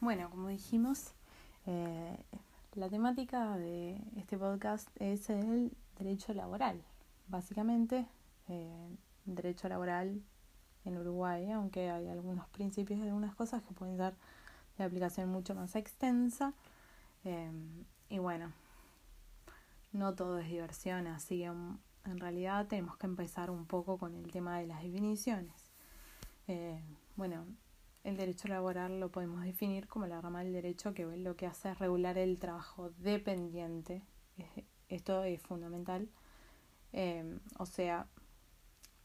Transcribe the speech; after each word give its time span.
Bueno, 0.00 0.30
como 0.30 0.48
dijimos, 0.48 1.12
eh, 1.66 2.16
la 2.72 2.88
temática 2.88 3.58
de 3.58 4.00
este 4.16 4.38
podcast 4.38 4.88
es 4.98 5.28
el 5.28 5.76
derecho 5.98 6.32
laboral. 6.32 6.82
Básicamente, 7.28 8.06
eh, 8.48 8.96
derecho 9.26 9.68
laboral 9.68 10.22
en 10.86 10.96
Uruguay, 10.96 11.50
aunque 11.50 11.90
hay 11.90 12.08
algunos 12.08 12.48
principios 12.48 12.98
y 12.98 13.02
algunas 13.02 13.34
cosas 13.34 13.62
que 13.62 13.74
pueden 13.74 13.98
ser 13.98 14.14
de 14.78 14.84
aplicación 14.84 15.28
mucho 15.28 15.54
más 15.54 15.76
extensa. 15.76 16.54
Eh, 17.24 17.52
y 18.08 18.18
bueno, 18.18 18.52
no 19.92 20.14
todo 20.14 20.38
es 20.38 20.48
diversión, 20.48 21.08
así 21.08 21.40
que 21.40 21.44
en 21.44 22.18
realidad 22.18 22.66
tenemos 22.68 22.96
que 22.96 23.06
empezar 23.06 23.50
un 23.50 23.66
poco 23.66 23.98
con 23.98 24.14
el 24.14 24.32
tema 24.32 24.58
de 24.60 24.66
las 24.66 24.82
definiciones. 24.82 25.70
Eh, 26.48 26.82
bueno, 27.16 27.44
el 28.02 28.16
derecho 28.16 28.48
laboral 28.48 28.98
lo 28.98 29.10
podemos 29.10 29.44
definir 29.44 29.86
como 29.86 30.06
la 30.06 30.20
rama 30.20 30.42
del 30.42 30.52
derecho 30.52 30.94
que 30.94 31.04
lo 31.04 31.36
que 31.36 31.46
hace 31.46 31.70
es 31.70 31.78
regular 31.78 32.16
el 32.18 32.38
trabajo 32.38 32.90
dependiente. 32.98 34.02
Esto 34.88 35.22
es 35.22 35.40
fundamental. 35.42 36.08
Eh, 36.92 37.38
o 37.58 37.66
sea, 37.66 38.08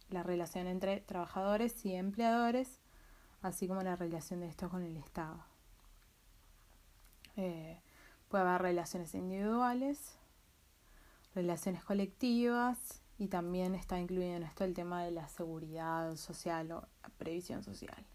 la 0.09 0.23
relación 0.23 0.67
entre 0.67 1.01
trabajadores 1.01 1.85
y 1.85 1.93
empleadores, 1.93 2.79
así 3.41 3.67
como 3.67 3.81
la 3.81 3.95
relación 3.95 4.39
de 4.39 4.47
estos 4.47 4.71
con 4.71 4.83
el 4.83 4.97
Estado. 4.97 5.43
Eh, 7.35 7.81
puede 8.29 8.45
haber 8.45 8.61
relaciones 8.61 9.13
individuales, 9.13 10.17
relaciones 11.33 11.83
colectivas 11.83 13.01
y 13.17 13.27
también 13.27 13.75
está 13.75 13.99
incluido 13.99 14.35
en 14.35 14.43
esto 14.43 14.63
el 14.63 14.73
tema 14.73 15.03
de 15.03 15.11
la 15.11 15.27
seguridad 15.27 16.15
social 16.15 16.71
o 16.71 16.87
previsión 17.17 17.61
social. 17.61 18.05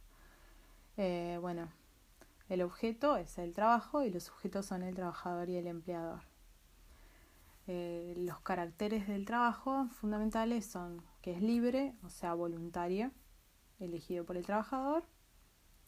Eh, 1.03 1.39
bueno, 1.41 1.67
el 2.51 2.61
objeto 2.61 3.17
es 3.17 3.39
el 3.39 3.55
trabajo 3.55 4.03
y 4.03 4.11
los 4.11 4.25
sujetos 4.25 4.67
son 4.67 4.83
el 4.83 4.95
trabajador 4.95 5.49
y 5.49 5.57
el 5.57 5.67
empleador. 5.67 6.21
Eh, 7.67 8.13
los 8.19 8.41
caracteres 8.41 9.09
del 9.09 9.25
trabajo 9.25 9.87
fundamentales 9.89 10.67
son 10.67 11.03
que 11.23 11.33
es 11.33 11.41
libre, 11.41 11.95
o 12.05 12.11
sea, 12.11 12.35
voluntario, 12.35 13.13
elegido 13.79 14.27
por 14.27 14.37
el 14.37 14.45
trabajador, 14.45 15.05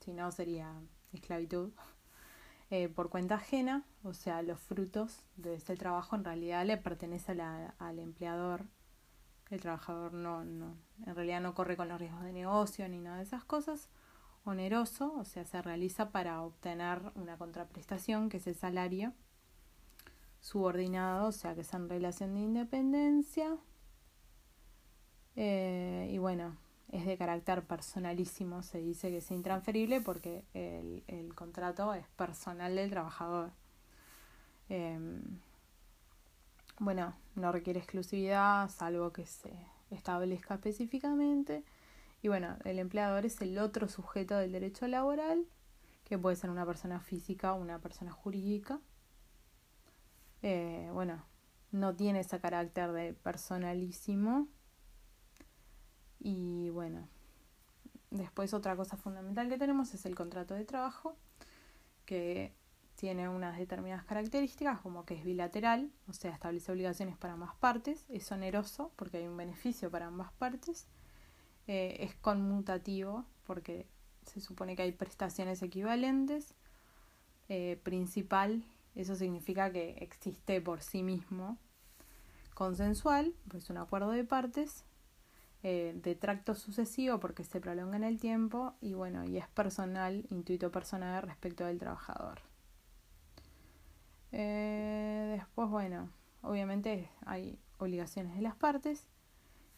si 0.00 0.14
no 0.14 0.32
sería 0.32 0.80
esclavitud, 1.12 1.72
eh, 2.70 2.88
por 2.88 3.10
cuenta 3.10 3.34
ajena, 3.34 3.84
o 4.04 4.14
sea, 4.14 4.40
los 4.40 4.60
frutos 4.60 5.26
de 5.36 5.52
este 5.56 5.76
trabajo 5.76 6.16
en 6.16 6.24
realidad 6.24 6.64
le 6.64 6.78
pertenece 6.78 7.32
al 7.78 7.98
empleador. 7.98 8.64
El 9.50 9.60
trabajador 9.60 10.14
no, 10.14 10.42
no, 10.42 10.74
en 11.04 11.14
realidad 11.14 11.42
no 11.42 11.54
corre 11.54 11.76
con 11.76 11.88
los 11.88 12.00
riesgos 12.00 12.22
de 12.22 12.32
negocio 12.32 12.88
ni 12.88 12.98
nada 12.98 13.18
de 13.18 13.24
esas 13.24 13.44
cosas. 13.44 13.90
Oneroso, 14.44 15.12
o 15.14 15.24
sea, 15.24 15.44
se 15.44 15.62
realiza 15.62 16.10
para 16.10 16.42
obtener 16.42 17.00
una 17.14 17.36
contraprestación, 17.38 18.28
que 18.28 18.38
es 18.38 18.46
el 18.46 18.56
salario. 18.56 19.12
Subordinado, 20.40 21.28
o 21.28 21.32
sea, 21.32 21.54
que 21.54 21.60
es 21.60 21.72
en 21.74 21.88
relación 21.88 22.34
de 22.34 22.40
independencia. 22.40 23.56
Eh, 25.36 26.10
y 26.12 26.18
bueno, 26.18 26.56
es 26.90 27.06
de 27.06 27.16
carácter 27.16 27.62
personalísimo, 27.62 28.62
se 28.62 28.78
dice 28.78 29.10
que 29.10 29.18
es 29.18 29.30
intransferible 29.30 30.00
porque 30.00 30.44
el, 30.52 31.04
el 31.06 31.34
contrato 31.34 31.94
es 31.94 32.06
personal 32.16 32.74
del 32.74 32.90
trabajador. 32.90 33.52
Em, 34.68 35.22
bueno, 36.78 37.14
no 37.34 37.52
requiere 37.52 37.78
exclusividad, 37.78 38.68
salvo 38.68 39.12
que 39.12 39.24
se 39.24 39.52
establezca 39.90 40.54
específicamente. 40.54 41.64
Y 42.22 42.28
bueno, 42.28 42.56
el 42.64 42.78
empleador 42.78 43.26
es 43.26 43.40
el 43.40 43.58
otro 43.58 43.88
sujeto 43.88 44.36
del 44.36 44.52
derecho 44.52 44.86
laboral, 44.86 45.46
que 46.04 46.18
puede 46.18 46.36
ser 46.36 46.50
una 46.50 46.64
persona 46.64 47.00
física 47.00 47.52
o 47.52 47.60
una 47.60 47.78
persona 47.80 48.12
jurídica. 48.12 48.80
Eh, 50.42 50.88
bueno, 50.92 51.24
no 51.72 51.94
tiene 51.94 52.20
ese 52.20 52.40
carácter 52.40 52.92
de 52.92 53.14
personalísimo, 53.14 54.48
y 56.24 56.70
bueno, 56.70 57.08
después 58.10 58.54
otra 58.54 58.76
cosa 58.76 58.96
fundamental 58.96 59.48
que 59.48 59.58
tenemos 59.58 59.92
es 59.92 60.06
el 60.06 60.14
contrato 60.14 60.54
de 60.54 60.64
trabajo, 60.64 61.16
que 62.04 62.54
tiene 62.94 63.28
unas 63.28 63.58
determinadas 63.58 64.04
características, 64.04 64.80
como 64.80 65.04
que 65.04 65.14
es 65.14 65.24
bilateral, 65.24 65.90
o 66.06 66.12
sea, 66.12 66.30
establece 66.30 66.70
obligaciones 66.70 67.16
para 67.16 67.32
ambas 67.32 67.56
partes, 67.56 68.04
es 68.08 68.30
oneroso 68.30 68.92
porque 68.94 69.16
hay 69.16 69.26
un 69.26 69.36
beneficio 69.36 69.90
para 69.90 70.06
ambas 70.06 70.32
partes, 70.34 70.86
eh, 71.66 71.96
es 72.00 72.14
conmutativo 72.16 73.24
porque 73.44 73.86
se 74.26 74.40
supone 74.40 74.76
que 74.76 74.82
hay 74.82 74.92
prestaciones 74.92 75.62
equivalentes, 75.62 76.54
eh, 77.48 77.80
principal, 77.82 78.64
eso 78.94 79.16
significa 79.16 79.72
que 79.72 79.96
existe 80.00 80.60
por 80.60 80.82
sí 80.82 81.02
mismo, 81.02 81.58
consensual, 82.54 83.34
pues 83.48 83.70
un 83.70 83.78
acuerdo 83.78 84.10
de 84.10 84.24
partes, 84.24 84.84
eh, 85.64 85.98
de 86.02 86.16
tracto 86.16 86.56
sucesivo 86.56 87.20
porque 87.20 87.44
se 87.44 87.60
prolonga 87.60 87.96
en 87.96 88.04
el 88.04 88.18
tiempo. 88.18 88.74
Y 88.80 88.94
bueno, 88.94 89.24
y 89.24 89.38
es 89.38 89.48
personal, 89.48 90.26
intuito 90.30 90.70
personal 90.72 91.22
respecto 91.22 91.64
del 91.64 91.78
trabajador. 91.78 92.40
Eh, 94.32 95.36
después, 95.36 95.68
bueno, 95.68 96.10
obviamente 96.42 97.08
hay 97.26 97.58
obligaciones 97.78 98.34
de 98.34 98.42
las 98.42 98.56
partes 98.56 99.06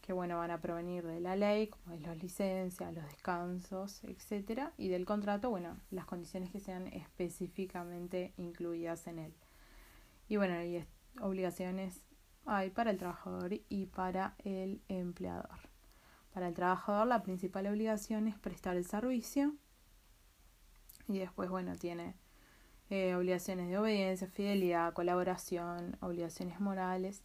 que 0.05 0.13
bueno, 0.13 0.37
van 0.37 0.51
a 0.51 0.61
provenir 0.61 1.07
de 1.07 1.19
la 1.19 1.35
ley, 1.35 1.69
como 1.69 1.95
es 1.95 2.03
las 2.03 2.23
licencias, 2.23 2.93
los 2.93 3.07
descansos, 3.07 4.05
etcétera, 4.05 4.75
y 4.77 4.89
del 4.89 5.07
contrato, 5.07 5.49
bueno, 5.49 5.79
las 5.91 6.05
condiciones 6.05 6.51
que 6.51 6.61
sean 6.61 6.89
específicamente 6.89 8.35
incluidas 8.37 9.07
en 9.07 9.19
él. 9.19 9.35
Y 10.29 10.37
bueno, 10.37 10.63
y 10.63 10.85
obligaciones 11.23 12.03
hay 12.45 12.69
para 12.69 12.91
el 12.91 12.99
trabajador 12.99 13.55
y 13.71 13.87
para 13.87 14.35
el 14.45 14.83
empleador. 14.89 15.71
Para 16.35 16.49
el 16.49 16.55
trabajador 16.55 17.07
la 17.07 17.23
principal 17.23 17.67
obligación 17.67 18.29
es 18.29 18.39
prestar 18.39 18.77
el 18.77 18.85
servicio 18.85 19.55
y 21.09 21.19
después, 21.19 21.49
bueno, 21.49 21.77
tiene 21.77 22.15
eh, 22.91 23.15
obligaciones 23.15 23.71
de 23.71 23.79
obediencia, 23.79 24.29
fidelidad, 24.29 24.93
colaboración, 24.93 25.97
obligaciones 26.01 26.61
morales 26.61 27.23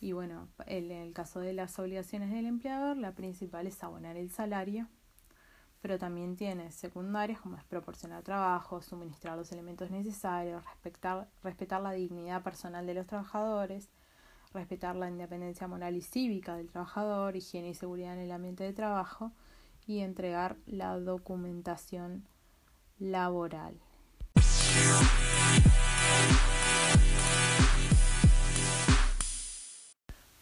y 0.00 0.12
bueno, 0.12 0.48
en 0.66 0.90
el 0.90 1.12
caso 1.12 1.40
de 1.40 1.52
las 1.52 1.78
obligaciones 1.78 2.30
del 2.30 2.46
empleador, 2.46 2.96
la 2.96 3.12
principal 3.12 3.66
es 3.66 3.82
abonar 3.82 4.16
el 4.16 4.30
salario, 4.30 4.88
pero 5.80 5.98
también 5.98 6.36
tiene 6.36 6.70
secundarias 6.70 7.40
como 7.40 7.56
es 7.56 7.64
proporcionar 7.64 8.22
trabajo, 8.22 8.82
suministrar 8.82 9.38
los 9.38 9.52
elementos 9.52 9.90
necesarios, 9.90 10.64
respetar, 10.64 11.28
respetar 11.42 11.80
la 11.80 11.92
dignidad 11.92 12.42
personal 12.42 12.86
de 12.86 12.94
los 12.94 13.06
trabajadores, 13.06 13.88
respetar 14.52 14.96
la 14.96 15.08
independencia 15.08 15.68
moral 15.68 15.96
y 15.96 16.02
cívica 16.02 16.56
del 16.56 16.70
trabajador, 16.70 17.36
higiene 17.36 17.70
y 17.70 17.74
seguridad 17.74 18.14
en 18.14 18.20
el 18.20 18.32
ambiente 18.32 18.64
de 18.64 18.72
trabajo 18.72 19.32
y 19.86 20.00
entregar 20.00 20.56
la 20.66 20.98
documentación 20.98 22.26
laboral. 22.98 23.80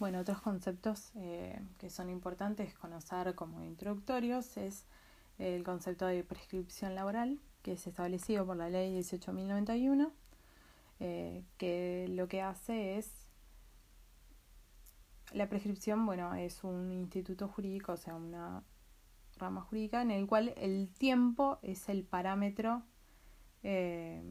Bueno, 0.04 0.20
otros 0.20 0.42
conceptos 0.42 1.12
eh, 1.14 1.58
que 1.78 1.88
son 1.88 2.10
importantes 2.10 2.74
conocer 2.74 3.34
como 3.34 3.64
introductorios 3.64 4.58
es 4.58 4.84
el 5.38 5.64
concepto 5.64 6.04
de 6.04 6.22
prescripción 6.22 6.94
laboral, 6.94 7.40
que 7.62 7.72
es 7.72 7.86
establecido 7.86 8.44
por 8.44 8.58
la 8.58 8.68
ley 8.68 8.94
18.091, 8.98 10.10
eh, 11.00 11.42
que 11.56 12.04
lo 12.10 12.28
que 12.28 12.42
hace 12.42 12.98
es 12.98 13.14
la 15.32 15.48
prescripción, 15.48 16.04
bueno, 16.04 16.34
es 16.34 16.64
un 16.64 16.92
instituto 16.92 17.48
jurídico, 17.48 17.92
o 17.92 17.96
sea, 17.96 18.14
una 18.14 18.62
rama 19.38 19.62
jurídica 19.62 20.02
en 20.02 20.10
el 20.10 20.26
cual 20.26 20.52
el 20.58 20.90
tiempo 20.98 21.58
es 21.62 21.88
el 21.88 22.04
parámetro 22.04 22.82
eh, 23.62 24.22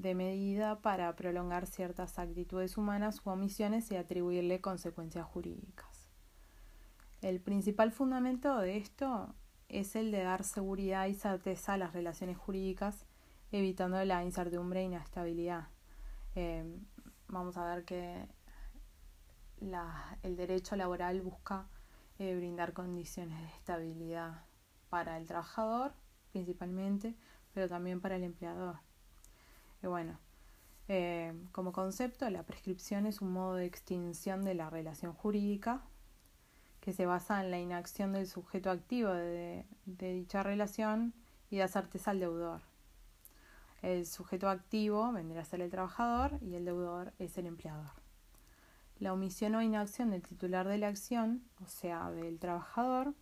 de 0.00 0.14
medida 0.14 0.80
para 0.80 1.14
prolongar 1.14 1.66
ciertas 1.66 2.18
actitudes 2.18 2.78
humanas 2.78 3.20
u 3.24 3.30
omisiones 3.30 3.90
y 3.90 3.96
atribuirle 3.96 4.60
consecuencias 4.60 5.26
jurídicas. 5.26 6.08
El 7.20 7.40
principal 7.40 7.92
fundamento 7.92 8.58
de 8.58 8.78
esto 8.78 9.34
es 9.68 9.94
el 9.96 10.10
de 10.10 10.22
dar 10.22 10.42
seguridad 10.42 11.06
y 11.06 11.14
certeza 11.14 11.74
a 11.74 11.76
las 11.76 11.92
relaciones 11.92 12.38
jurídicas, 12.38 13.04
evitando 13.52 14.02
la 14.04 14.24
incertidumbre 14.24 14.80
e 14.80 14.84
inestabilidad. 14.84 15.68
Eh, 16.34 16.64
vamos 17.28 17.58
a 17.58 17.74
ver 17.74 17.84
que 17.84 18.26
la, 19.60 20.18
el 20.22 20.36
derecho 20.36 20.76
laboral 20.76 21.20
busca 21.20 21.68
eh, 22.18 22.34
brindar 22.34 22.72
condiciones 22.72 23.38
de 23.38 23.48
estabilidad 23.48 24.44
para 24.88 25.18
el 25.18 25.26
trabajador 25.26 25.92
principalmente, 26.32 27.14
pero 27.52 27.68
también 27.68 28.00
para 28.00 28.16
el 28.16 28.24
empleador. 28.24 28.78
Y 29.82 29.86
bueno, 29.86 30.18
eh, 30.88 31.32
como 31.52 31.72
concepto, 31.72 32.28
la 32.30 32.42
prescripción 32.42 33.06
es 33.06 33.20
un 33.20 33.32
modo 33.32 33.54
de 33.54 33.66
extinción 33.66 34.44
de 34.44 34.54
la 34.54 34.70
relación 34.70 35.12
jurídica 35.12 35.82
que 36.80 36.92
se 36.92 37.06
basa 37.06 37.44
en 37.44 37.50
la 37.50 37.58
inacción 37.58 38.12
del 38.12 38.26
sujeto 38.26 38.70
activo 38.70 39.12
de, 39.12 39.66
de 39.86 40.12
dicha 40.12 40.42
relación 40.42 41.14
y 41.50 41.58
da 41.58 41.68
certeza 41.68 42.10
al 42.10 42.20
deudor. 42.20 42.62
El 43.82 44.06
sujeto 44.06 44.48
activo 44.48 45.12
vendrá 45.12 45.42
a 45.42 45.44
ser 45.44 45.60
el 45.60 45.70
trabajador 45.70 46.38
y 46.42 46.54
el 46.54 46.64
deudor 46.64 47.12
es 47.18 47.38
el 47.38 47.46
empleador. 47.46 47.92
La 48.98 49.12
omisión 49.12 49.54
o 49.54 49.62
inacción 49.62 50.10
del 50.10 50.22
titular 50.22 50.68
de 50.68 50.78
la 50.78 50.88
acción, 50.88 51.42
o 51.62 51.66
sea, 51.66 52.10
del 52.10 52.38
trabajador, 52.38 53.14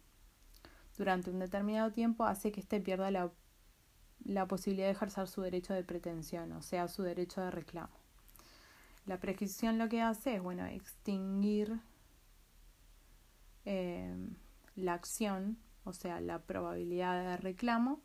durante 0.97 1.31
un 1.31 1.39
determinado 1.39 1.93
tiempo 1.93 2.25
hace 2.25 2.51
que 2.51 2.61
éste 2.61 2.81
pierda 2.81 3.11
la, 3.13 3.31
la 4.29 4.47
posibilidad 4.47 4.87
de 4.87 4.93
ejercer 4.93 5.27
su 5.27 5.41
derecho 5.41 5.73
de 5.73 5.83
pretensión, 5.83 6.53
o 6.53 6.61
sea, 6.61 6.87
su 6.87 7.03
derecho 7.03 7.41
de 7.41 7.51
reclamo. 7.51 7.97
La 9.07 9.19
prescripción 9.19 9.79
lo 9.79 9.89
que 9.89 10.03
hace 10.03 10.35
es, 10.35 10.43
bueno, 10.43 10.67
extinguir 10.67 11.81
eh, 13.65 14.15
la 14.77 14.93
acción, 14.93 15.57
o 15.85 15.95
sea, 15.95 16.21
la 16.21 16.43
probabilidad 16.43 17.25
de 17.25 17.37
reclamo, 17.39 18.03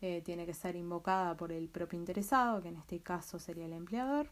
eh, 0.00 0.22
tiene 0.22 0.46
que 0.46 0.54
ser 0.54 0.76
invocada 0.76 1.36
por 1.36 1.50
el 1.50 1.68
propio 1.68 1.98
interesado, 1.98 2.62
que 2.62 2.68
en 2.68 2.76
este 2.76 3.00
caso 3.00 3.40
sería 3.40 3.66
el 3.66 3.72
empleador, 3.72 4.30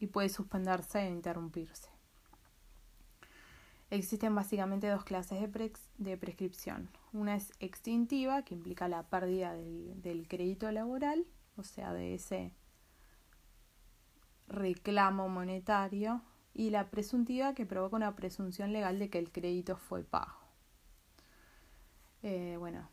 y 0.00 0.08
puede 0.08 0.30
suspenderse 0.30 0.98
e 0.98 1.10
interrumpirse. 1.10 1.90
Existen 3.90 4.34
básicamente 4.34 4.88
dos 4.88 5.04
clases 5.04 5.40
de, 5.40 5.72
de 5.98 6.16
prescripción. 6.16 6.88
Una 7.12 7.36
es 7.36 7.52
extintiva, 7.58 8.42
que 8.42 8.54
implica 8.54 8.88
la 8.88 9.08
pérdida 9.08 9.54
del, 9.54 10.00
del 10.00 10.28
crédito 10.28 10.70
laboral, 10.70 11.26
o 11.56 11.64
sea, 11.64 11.92
de 11.92 12.14
ese 12.14 12.52
reclamo 14.46 15.28
monetario, 15.28 16.22
y 16.54 16.70
la 16.70 16.90
presuntiva, 16.90 17.54
que 17.54 17.66
provoca 17.66 17.96
una 17.96 18.16
presunción 18.16 18.72
legal 18.72 18.98
de 18.98 19.10
que 19.10 19.18
el 19.18 19.30
crédito 19.30 19.76
fue 19.76 20.04
pago. 20.04 20.40
Eh, 22.22 22.56
bueno, 22.58 22.88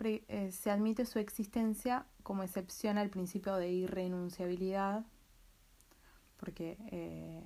eh, 0.00 0.50
se 0.50 0.70
admite 0.70 1.04
su 1.06 1.18
existencia 1.18 2.06
como 2.22 2.42
excepción 2.42 2.98
al 2.98 3.10
principio 3.10 3.54
de 3.56 3.70
irrenunciabilidad, 3.70 5.04
porque 6.38 6.76
eh, 6.90 7.42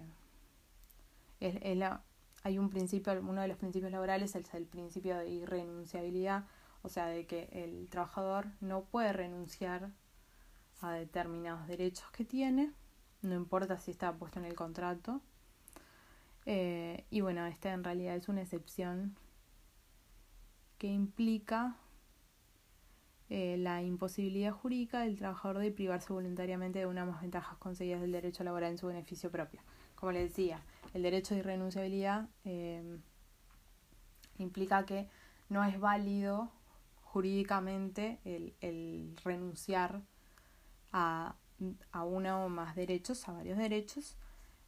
es, 1.41 1.77
la, 1.77 2.03
hay 2.45 2.59
un 2.59 2.69
principio, 2.69 3.13
uno 3.23 3.41
de 3.41 3.49
los 3.49 3.57
principios 3.57 3.91
laborales 3.91 4.37
es 4.37 4.55
el 4.55 4.67
principio 4.67 5.17
de 5.17 5.31
irrenunciabilidad, 5.31 6.45
o 6.83 6.91
sea, 6.91 7.07
de 7.07 7.27
que 7.27 7.49
el 7.53 7.89
trabajador 7.89 8.49
no 8.61 8.85
puede 8.85 9.15
renunciar 9.15 9.91
a 10.83 10.93
determinados 10.93 11.67
derechos 11.67 12.11
que 12.11 12.27
tiene, 12.27 12.71
no 13.23 13.35
importa 13.35 13.81
si 13.81 13.91
está 13.91 14.13
puesto 14.13 14.39
en 14.39 14.45
el 14.45 14.55
contrato. 14.55 15.23
Eh, 16.45 17.07
y 17.09 17.23
bueno, 17.23 17.47
esta 17.47 17.73
en 17.73 17.83
realidad 17.83 18.15
es 18.15 18.29
una 18.29 18.43
excepción 18.43 19.17
que 20.77 20.89
implica 20.89 21.79
eh, 23.31 23.57
la 23.57 23.83
imposibilidad 23.83 24.53
jurídica 24.53 25.01
del 25.01 25.17
trabajador 25.17 25.63
de 25.63 25.71
privarse 25.71 26.13
voluntariamente 26.13 26.81
de 26.81 26.87
una 26.87 27.07
más 27.07 27.23
ventajas 27.23 27.57
conseguidas 27.57 28.03
del 28.03 28.13
derecho 28.13 28.45
laboral 28.45 28.73
en 28.73 28.79
su 28.79 28.89
beneficio 28.89 29.31
propio. 29.31 29.63
Como 29.95 30.13
le 30.13 30.21
decía, 30.21 30.63
el 30.93 31.03
derecho 31.03 31.35
de 31.35 31.41
irrenunciabilidad 31.41 32.29
eh, 32.45 32.99
implica 34.39 34.85
que 34.85 35.09
no 35.49 35.65
es 35.65 35.79
válido 35.79 36.51
jurídicamente 37.03 38.19
el, 38.25 38.55
el 38.61 39.17
renunciar 39.25 40.03
a, 40.93 41.37
a 41.93 42.05
uno 42.05 42.45
o 42.45 42.49
más 42.49 42.75
derechos, 42.75 43.29
a 43.29 43.33
varios 43.33 43.59
derechos 43.59 44.17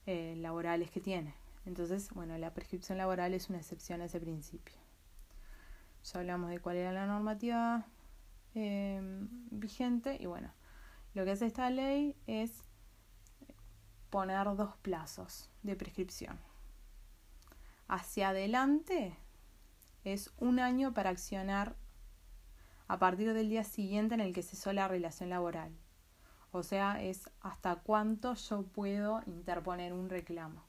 eh, 0.06 0.34
laborales 0.38 0.90
que 0.90 1.00
tiene. 1.00 1.34
Entonces, 1.64 2.10
bueno, 2.10 2.38
la 2.38 2.54
prescripción 2.54 2.98
laboral 2.98 3.34
es 3.34 3.50
una 3.50 3.58
excepción 3.58 4.00
a 4.00 4.04
ese 4.04 4.20
principio. 4.20 4.76
Ya 6.04 6.20
hablamos 6.20 6.50
de 6.50 6.60
cuál 6.60 6.76
era 6.76 6.92
la 6.92 7.06
normativa 7.06 7.86
Em, 8.58 9.28
vigente 9.50 10.16
y 10.18 10.24
bueno, 10.24 10.50
lo 11.12 11.26
que 11.26 11.32
hace 11.32 11.44
esta 11.44 11.68
ley 11.68 12.16
es 12.26 12.64
poner 14.10 14.44
dos 14.56 14.76
plazos 14.82 15.50
de 15.62 15.76
prescripción. 15.76 16.38
Hacia 17.88 18.30
adelante 18.30 19.16
es 20.04 20.32
un 20.38 20.60
año 20.60 20.94
para 20.94 21.10
accionar 21.10 21.76
a 22.88 22.98
partir 22.98 23.32
del 23.34 23.48
día 23.48 23.64
siguiente 23.64 24.14
en 24.14 24.20
el 24.20 24.32
que 24.32 24.42
cesó 24.42 24.72
la 24.72 24.88
relación 24.88 25.30
laboral. 25.30 25.72
O 26.52 26.62
sea, 26.62 27.02
es 27.02 27.30
hasta 27.40 27.76
cuánto 27.76 28.34
yo 28.34 28.62
puedo 28.62 29.22
interponer 29.26 29.92
un 29.92 30.08
reclamo. 30.08 30.62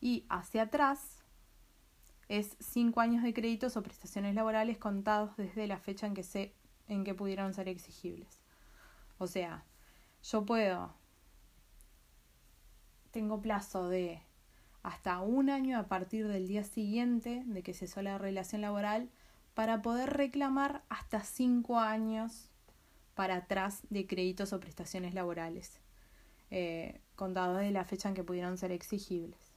Y 0.00 0.26
hacia 0.28 0.62
atrás 0.62 1.22
es 2.28 2.56
cinco 2.60 3.00
años 3.00 3.22
de 3.22 3.34
créditos 3.34 3.76
o 3.76 3.82
prestaciones 3.82 4.34
laborales 4.34 4.78
contados 4.78 5.36
desde 5.36 5.66
la 5.66 5.78
fecha 5.78 6.06
en 6.06 6.14
que 6.14 6.22
se 6.22 6.54
en 6.90 7.04
que 7.04 7.14
pudieron 7.14 7.54
ser 7.54 7.68
exigibles. 7.68 8.42
O 9.18 9.26
sea, 9.26 9.64
yo 10.22 10.44
puedo, 10.44 10.94
tengo 13.10 13.40
plazo 13.40 13.88
de 13.88 14.22
hasta 14.82 15.20
un 15.20 15.50
año 15.50 15.78
a 15.78 15.88
partir 15.88 16.26
del 16.28 16.48
día 16.48 16.64
siguiente 16.64 17.42
de 17.44 17.62
que 17.62 17.74
cesó 17.74 18.02
la 18.02 18.18
relación 18.18 18.62
laboral 18.62 19.10
para 19.54 19.82
poder 19.82 20.10
reclamar 20.10 20.82
hasta 20.88 21.22
cinco 21.22 21.78
años 21.78 22.48
para 23.14 23.36
atrás 23.36 23.82
de 23.90 24.06
créditos 24.06 24.52
o 24.52 24.60
prestaciones 24.60 25.12
laborales, 25.12 25.80
eh, 26.50 27.00
contados 27.16 27.58
de 27.58 27.70
la 27.70 27.84
fecha 27.84 28.08
en 28.08 28.14
que 28.14 28.24
pudieron 28.24 28.56
ser 28.56 28.72
exigibles. 28.72 29.52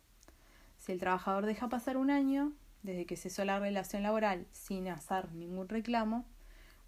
Si 0.77 0.91
el 0.91 0.99
trabajador 0.99 1.45
deja 1.45 1.69
pasar 1.69 1.95
un 1.95 2.11
año 2.11 2.51
desde 2.81 3.05
que 3.05 3.15
cesó 3.15 3.45
la 3.45 3.59
relación 3.59 4.03
laboral 4.03 4.45
sin 4.51 4.89
hacer 4.89 5.31
ningún 5.31 5.69
reclamo, 5.69 6.25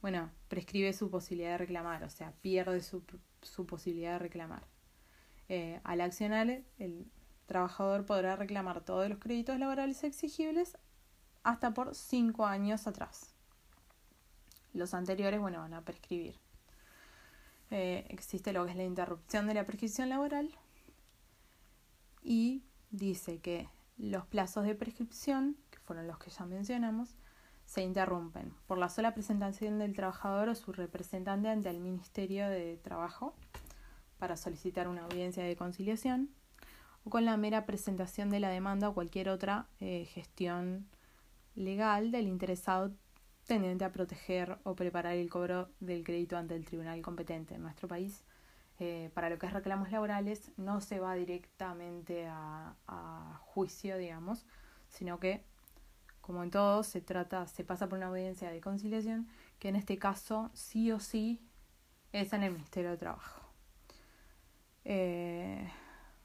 bueno, 0.02 0.30
prescribe 0.50 0.92
su 0.92 1.10
posibilidad 1.10 1.52
de 1.52 1.60
reclamar, 1.60 2.04
o 2.04 2.10
sea, 2.10 2.34
pierde 2.42 2.82
su, 2.82 3.02
su 3.42 3.66
posibilidad 3.66 4.14
de 4.14 4.20
reclamar. 4.20 4.75
Eh, 5.50 5.80
al 5.84 6.02
accionar, 6.02 6.64
el 6.80 7.12
trabajador 7.46 8.06
podrá 8.06 8.36
reclamar 8.36 8.82
todos 8.82 9.08
los 9.10 9.20
créditos 9.20 9.60
laborales 9.60 10.04
exigibles 10.04 10.78
hasta 11.44 11.74
por 11.74 11.94
cinco 11.94 12.46
años 12.46 12.88
atrás. 12.88 13.34
Los 14.74 14.94
anteriores, 14.94 15.40
bueno, 15.40 15.60
van 15.60 15.74
a 15.74 15.82
prescribir. 15.82 16.40
Eh, 17.72 18.06
existe 18.10 18.54
lo 18.54 18.66
que 18.66 18.72
es 18.72 18.78
la 18.78 18.84
interrupción 18.84 19.48
de 19.48 19.54
la 19.54 19.66
prescripción 19.66 20.10
laboral 20.10 20.56
y 22.22 22.64
dice 22.92 23.40
que 23.40 23.70
los 23.98 24.26
plazos 24.26 24.66
de 24.66 24.76
prescripción, 24.76 25.58
que 25.70 25.80
fueron 25.80 26.08
los 26.08 26.18
que 26.18 26.30
ya 26.30 26.46
mencionamos, 26.46 27.16
se 27.66 27.82
interrumpen 27.82 28.54
por 28.68 28.78
la 28.78 28.90
sola 28.90 29.14
presentación 29.14 29.80
del 29.80 29.96
trabajador 29.96 30.50
o 30.50 30.56
su 30.56 30.72
representante 30.72 31.50
ante 31.50 31.70
el 31.70 31.80
Ministerio 31.80 32.48
de 32.48 32.78
Trabajo 32.78 33.36
para 34.17 34.38
solicitar 34.38 34.88
una 34.88 35.03
audiencia 35.03 35.43
de 35.43 35.55
conciliación 35.55 36.29
o 37.03 37.10
con 37.10 37.25
la 37.25 37.38
mera 37.38 37.65
presentación 37.65 38.29
de 38.29 38.39
la 38.39 38.50
demanda 38.50 38.89
o 38.89 38.93
cualquier 38.93 39.29
otra 39.29 39.67
eh, 39.79 40.05
gestión 40.05 40.88
legal 41.55 42.12
del 42.12 42.27
interesado 42.27 42.91
tendiente 43.45 43.86
a 43.86 43.91
proteger 43.91 44.57
o 44.63 44.75
preparar 44.75 45.15
el 45.15 45.29
cobro 45.29 45.69
del 45.79 46.03
crédito 46.03 46.38
ante 46.38 46.55
el 46.55 46.65
tribunal 46.65 47.01
competente. 47.01 47.55
En 47.55 47.62
nuestro 47.62 47.88
país, 47.88 48.24
eh, 48.79 49.12
para 49.13 49.29
lo 49.29 49.38
que 49.38 49.45
es 49.45 49.53
reclamos 49.53 49.91
laborales, 49.91 50.51
no 50.57 50.81
se 50.81 51.00
va 51.00 51.13
directamente 51.15 52.25
a 52.27 53.39
juicio, 53.43 53.98
digamos, 53.98 54.45
sino 54.89 55.19
que 55.19 55.43
como 56.25 56.41
en 56.41 56.50
todo, 56.50 56.81
se 56.81 57.01
trata, 57.01 57.45
se 57.45 57.63
pasa 57.63 57.88
por 57.88 58.00
una 58.00 58.07
audiencia 58.07 58.50
de 58.50 58.60
conciliación, 58.60 59.27
que 59.60 59.69
en 59.69 59.75
este 59.75 60.00
caso 60.00 60.50
sí 60.55 60.91
o 60.91 61.00
sí 61.00 61.39
es 62.13 62.34
en 62.34 62.41
el 62.41 62.51
Ministerio 62.51 62.89
de 62.89 62.98
Trabajo. 62.98 63.45
Eh, 64.86 65.68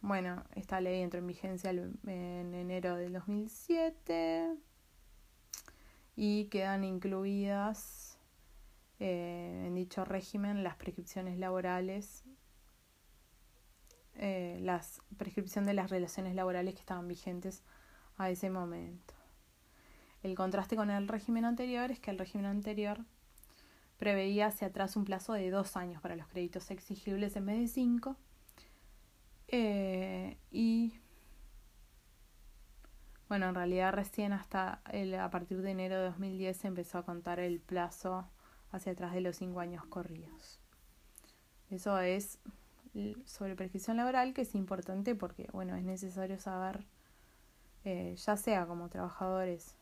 bueno, 0.03 0.45
esta 0.55 0.81
ley 0.81 1.01
entró 1.01 1.19
en 1.19 1.27
vigencia 1.27 1.71
en 1.71 2.55
enero 2.55 2.97
del 2.97 3.15
2007 3.15 4.57
y 6.15 6.45
quedan 6.47 6.85
incluidas 6.85 8.19
eh, 8.99 9.65
en 9.67 9.75
dicho 9.75 10.05
régimen 10.05 10.63
las 10.63 10.77
prescripciones 10.77 11.39
laborales, 11.39 12.25
eh, 14.17 14.59
la 14.61 14.83
prescripción 15.17 15.65
de 15.65 15.73
las 15.73 15.89
relaciones 15.89 16.35
laborales 16.35 16.75
que 16.75 16.81
estaban 16.81 17.09
vigentes 17.09 17.63
a 18.19 18.29
ese 18.29 18.51
momento. 18.51 19.15
El 20.23 20.35
contraste 20.35 20.77
con 20.77 20.91
el 20.91 21.09
régimen 21.09 21.47
anterior 21.47 21.91
es 21.91 21.99
que 21.99 22.11
el 22.11 22.19
régimen 22.19 22.45
anterior 22.45 23.07
preveía 23.97 24.49
hacia 24.49 24.69
atrás 24.69 24.97
un 24.97 25.07
plazo 25.07 25.33
de 25.33 25.51
dos 25.51 25.77
años 25.77 26.03
para 26.03 26.17
los 26.17 26.27
créditos 26.27 26.71
exigibles 26.71 27.37
en 27.37 27.47
vez 27.47 27.59
de 27.59 27.69
cinco. 27.69 28.17
Eh, 29.53 30.39
y 30.51 31.01
bueno, 33.29 33.49
en 33.49 33.55
realidad 33.55 33.93
recién 33.93 34.33
hasta 34.33 34.81
el, 34.93 35.15
a 35.15 35.29
partir 35.31 35.61
de 35.61 35.73
enero 35.73 35.97
de 35.99 36.05
2010 36.05 36.57
se 36.57 36.69
empezó 36.69 36.99
a 36.99 37.05
contar 37.05 37.41
el 37.41 37.61
plazo 37.61 38.29
hacia 38.71 38.93
atrás 38.93 39.13
de 39.13 39.21
los 39.21 39.37
cinco 39.37 39.61
años 39.61 39.85
corridos. 39.87 40.61
Eso 41.69 41.99
es 42.01 42.39
sobre 43.25 43.55
prescripción 43.55 43.97
laboral 43.97 44.35
que 44.35 44.43
es 44.43 44.55
importante 44.57 45.15
porque 45.15 45.49
bueno 45.53 45.77
es 45.77 45.85
necesario 45.85 46.41
saber 46.41 46.85
eh, 47.85 48.17
ya 48.17 48.37
sea 48.37 48.67
como 48.67 48.89
trabajadores 48.89 49.77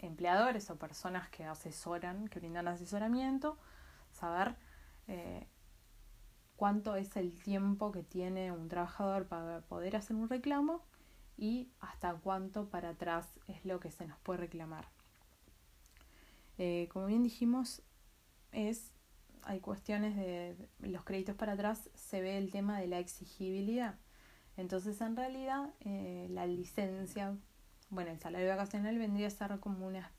empleadores 0.00 0.68
o 0.70 0.76
personas 0.76 1.28
que 1.30 1.44
asesoran, 1.44 2.28
que 2.28 2.40
brindan 2.40 2.68
asesoramiento, 2.68 3.56
saber 4.12 4.56
eh, 5.08 5.46
cuánto 6.56 6.96
es 6.96 7.16
el 7.16 7.32
tiempo 7.32 7.92
que 7.92 8.02
tiene 8.02 8.52
un 8.52 8.68
trabajador 8.68 9.26
para 9.26 9.62
poder 9.62 9.96
hacer 9.96 10.16
un 10.16 10.28
reclamo 10.28 10.84
y 11.36 11.68
hasta 11.80 12.14
cuánto 12.14 12.68
para 12.68 12.90
atrás 12.90 13.28
es 13.46 13.64
lo 13.64 13.80
que 13.80 13.90
se 13.90 14.06
nos 14.06 14.18
puede 14.20 14.40
reclamar. 14.40 14.88
Eh, 16.58 16.88
como 16.92 17.06
bien 17.06 17.22
dijimos, 17.22 17.82
es 18.52 18.92
hay 19.42 19.60
cuestiones 19.60 20.16
de 20.16 20.56
los 20.80 21.04
créditos 21.04 21.34
para 21.34 21.52
atrás, 21.52 21.88
se 21.94 22.20
ve 22.20 22.36
el 22.36 22.50
tema 22.50 22.78
de 22.80 22.86
la 22.86 22.98
exigibilidad. 22.98 23.94
Entonces, 24.56 25.00
en 25.00 25.16
realidad, 25.16 25.72
eh, 25.80 26.26
la 26.30 26.46
licencia, 26.46 27.36
bueno, 27.90 28.10
el 28.10 28.18
salario 28.18 28.48
vacacional 28.48 28.98
vendría 28.98 29.28
a 29.28 29.30
ser 29.30 29.58
como 29.60 29.86
una 29.86 30.12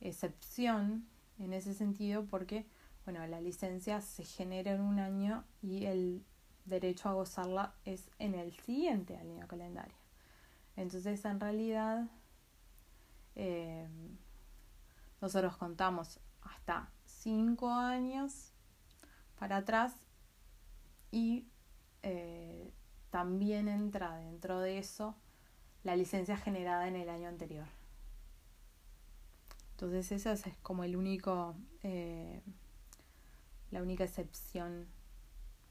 excepción 0.00 1.06
en 1.38 1.52
ese 1.52 1.74
sentido 1.74 2.24
porque, 2.24 2.66
bueno, 3.06 3.26
la 3.26 3.40
licencia 3.40 4.02
se 4.02 4.24
genera 4.24 4.72
en 4.72 4.82
un 4.82 4.98
año 4.98 5.44
y 5.62 5.86
el 5.86 6.22
derecho 6.66 7.08
a 7.08 7.14
gozarla 7.14 7.74
es 7.86 8.10
en 8.18 8.34
el 8.34 8.52
siguiente 8.52 9.16
año 9.16 9.48
calendario. 9.48 9.94
Entonces, 10.76 11.24
en 11.24 11.40
realidad, 11.40 12.10
eh, 13.34 13.88
nosotros 15.22 15.56
contamos 15.56 16.20
hasta 16.42 16.90
cinco 17.04 17.70
años 17.70 18.52
para 19.38 19.58
atrás 19.58 19.94
y 21.10 21.46
eh, 22.02 22.72
también 23.10 23.68
entra 23.68 24.16
dentro 24.18 24.60
de 24.60 24.78
eso 24.78 25.14
la 25.84 25.96
licencia 25.96 26.36
generada 26.36 26.88
en 26.88 26.96
el 26.96 27.08
año 27.08 27.28
anterior. 27.28 27.66
Entonces 29.76 30.10
esa 30.10 30.32
es 30.32 30.56
como 30.62 30.84
el 30.84 30.96
único, 30.96 31.54
eh, 31.82 32.40
la 33.70 33.82
única 33.82 34.04
excepción 34.04 34.86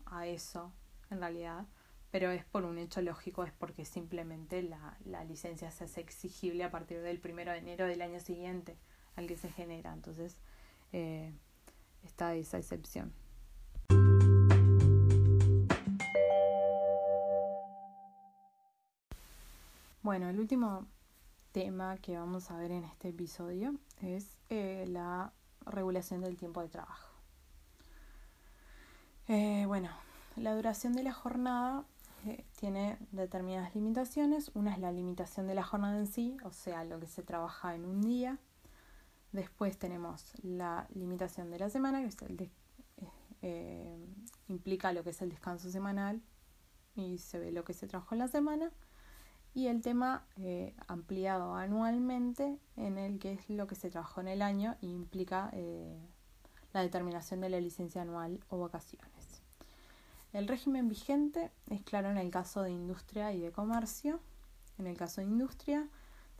a 0.05 0.27
eso 0.27 0.71
en 1.09 1.19
realidad, 1.19 1.65
pero 2.11 2.31
es 2.31 2.45
por 2.45 2.65
un 2.65 2.77
hecho 2.77 3.01
lógico, 3.01 3.43
es 3.43 3.51
porque 3.51 3.85
simplemente 3.85 4.61
la, 4.63 4.97
la 5.05 5.23
licencia 5.23 5.71
se 5.71 5.83
hace 5.83 6.01
exigible 6.01 6.63
a 6.63 6.71
partir 6.71 7.01
del 7.01 7.19
primero 7.19 7.51
de 7.51 7.59
enero 7.59 7.85
del 7.85 8.01
año 8.01 8.19
siguiente 8.19 8.77
al 9.15 9.27
que 9.27 9.37
se 9.37 9.49
genera. 9.49 9.93
Entonces 9.93 10.37
eh, 10.93 11.33
está 12.03 12.35
esa 12.35 12.57
excepción. 12.57 13.13
Bueno, 20.01 20.29
el 20.29 20.39
último 20.39 20.85
tema 21.51 21.97
que 21.97 22.15
vamos 22.15 22.51
a 22.51 22.57
ver 22.57 22.69
en 22.71 22.83
este 22.83 23.09
episodio 23.09 23.73
es 24.01 24.37
eh, 24.49 24.85
la 24.87 25.33
regulación 25.65 26.21
del 26.21 26.37
tiempo 26.37 26.61
de 26.61 26.69
trabajo. 26.69 27.14
Eh, 29.27 29.65
bueno, 29.67 29.89
la 30.35 30.55
duración 30.55 30.93
de 30.93 31.03
la 31.03 31.13
jornada 31.13 31.85
tiene 32.59 32.97
determinadas 33.11 33.75
limitaciones. 33.75 34.51
Una 34.53 34.73
es 34.73 34.79
la 34.79 34.91
limitación 34.91 35.47
de 35.47 35.55
la 35.55 35.63
jornada 35.63 35.97
en 35.97 36.07
sí, 36.07 36.37
o 36.43 36.51
sea, 36.51 36.83
lo 36.83 36.99
que 36.99 37.07
se 37.07 37.23
trabaja 37.23 37.75
en 37.75 37.85
un 37.85 38.01
día. 38.01 38.39
Después 39.31 39.77
tenemos 39.77 40.33
la 40.43 40.87
limitación 40.93 41.51
de 41.51 41.59
la 41.59 41.69
semana, 41.69 42.01
que 42.01 42.07
es 42.07 42.21
el 42.21 42.51
eh, 43.41 43.95
implica 44.47 44.91
lo 44.93 45.03
que 45.03 45.11
es 45.11 45.21
el 45.21 45.29
descanso 45.29 45.69
semanal 45.69 46.19
y 46.95 47.19
se 47.19 47.37
ve 47.37 47.51
lo 47.51 47.63
que 47.63 47.73
se 47.73 47.85
trabajó 47.85 48.15
en 48.15 48.19
la 48.19 48.27
semana. 48.27 48.71
Y 49.53 49.67
el 49.67 49.81
tema 49.81 50.25
eh, 50.37 50.73
ampliado 50.87 51.55
anualmente 51.55 52.57
en 52.75 52.97
el 52.97 53.19
que 53.19 53.33
es 53.33 53.49
lo 53.49 53.67
que 53.67 53.75
se 53.75 53.89
trabajó 53.89 54.21
en 54.21 54.29
el 54.29 54.41
año 54.41 54.75
implica 54.81 55.49
eh, 55.53 55.97
la 56.73 56.81
determinación 56.81 57.39
de 57.39 57.49
la 57.49 57.61
licencia 57.61 58.01
anual 58.01 58.39
o 58.49 58.59
vacaciones. 58.59 59.14
El 60.35 60.49
régimen 60.49 60.89
vigente 60.89 61.49
es 61.69 61.81
claro 61.83 62.11
en 62.11 62.17
el 62.17 62.29
caso 62.29 62.61
de 62.61 62.69
industria 62.69 63.31
y 63.31 63.39
de 63.39 63.53
comercio. 63.53 64.19
En 64.77 64.85
el 64.85 64.97
caso 64.97 65.21
de 65.21 65.27
industria, 65.27 65.87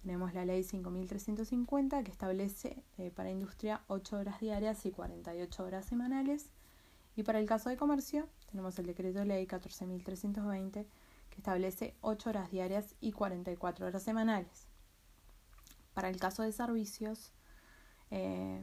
tenemos 0.01 0.33
la 0.33 0.43
ley 0.43 0.63
5350 0.63 2.03
que 2.03 2.11
establece 2.11 2.83
eh, 2.97 3.09
para 3.15 3.31
industria 3.31 3.83
8 3.87 4.17
horas 4.17 4.41
diarias 4.41 4.85
y 4.85 4.91
48 4.91 5.63
horas 5.63 5.85
semanales. 5.85 6.49
Y 7.15 7.23
para 7.23 7.39
el 7.39 7.45
caso 7.45 7.69
de 7.69 7.77
comercio 7.77 8.27
tenemos 8.51 8.77
el 8.79 8.87
decreto 8.87 9.19
de 9.19 9.27
ley 9.27 9.47
14320 9.47 10.85
que 11.29 11.37
establece 11.37 11.95
8 12.01 12.31
horas 12.31 12.51
diarias 12.51 12.95
y 12.99 13.13
44 13.13 13.85
horas 13.85 14.03
semanales. 14.03 14.67
Para 15.93 16.09
el 16.09 16.19
caso 16.19 16.43
de 16.43 16.51
servicios 16.51 17.31
eh, 18.11 18.61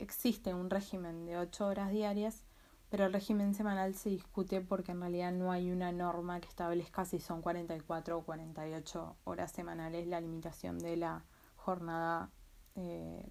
existe 0.00 0.54
un 0.54 0.70
régimen 0.70 1.24
de 1.24 1.38
8 1.38 1.66
horas 1.68 1.92
diarias 1.92 2.42
pero 2.90 3.06
el 3.06 3.12
régimen 3.12 3.54
semanal 3.54 3.94
se 3.94 4.10
discute 4.10 4.60
porque 4.60 4.92
en 4.92 5.00
realidad 5.00 5.32
no 5.32 5.52
hay 5.52 5.70
una 5.70 5.92
norma 5.92 6.40
que 6.40 6.48
establezca 6.48 7.04
si 7.04 7.20
son 7.20 7.40
44 7.40 8.18
o 8.18 8.24
48 8.24 9.16
horas 9.24 9.52
semanales 9.52 10.08
la 10.08 10.20
limitación 10.20 10.78
de 10.78 10.96
la 10.96 11.24
jornada 11.54 12.30
eh, 12.74 13.30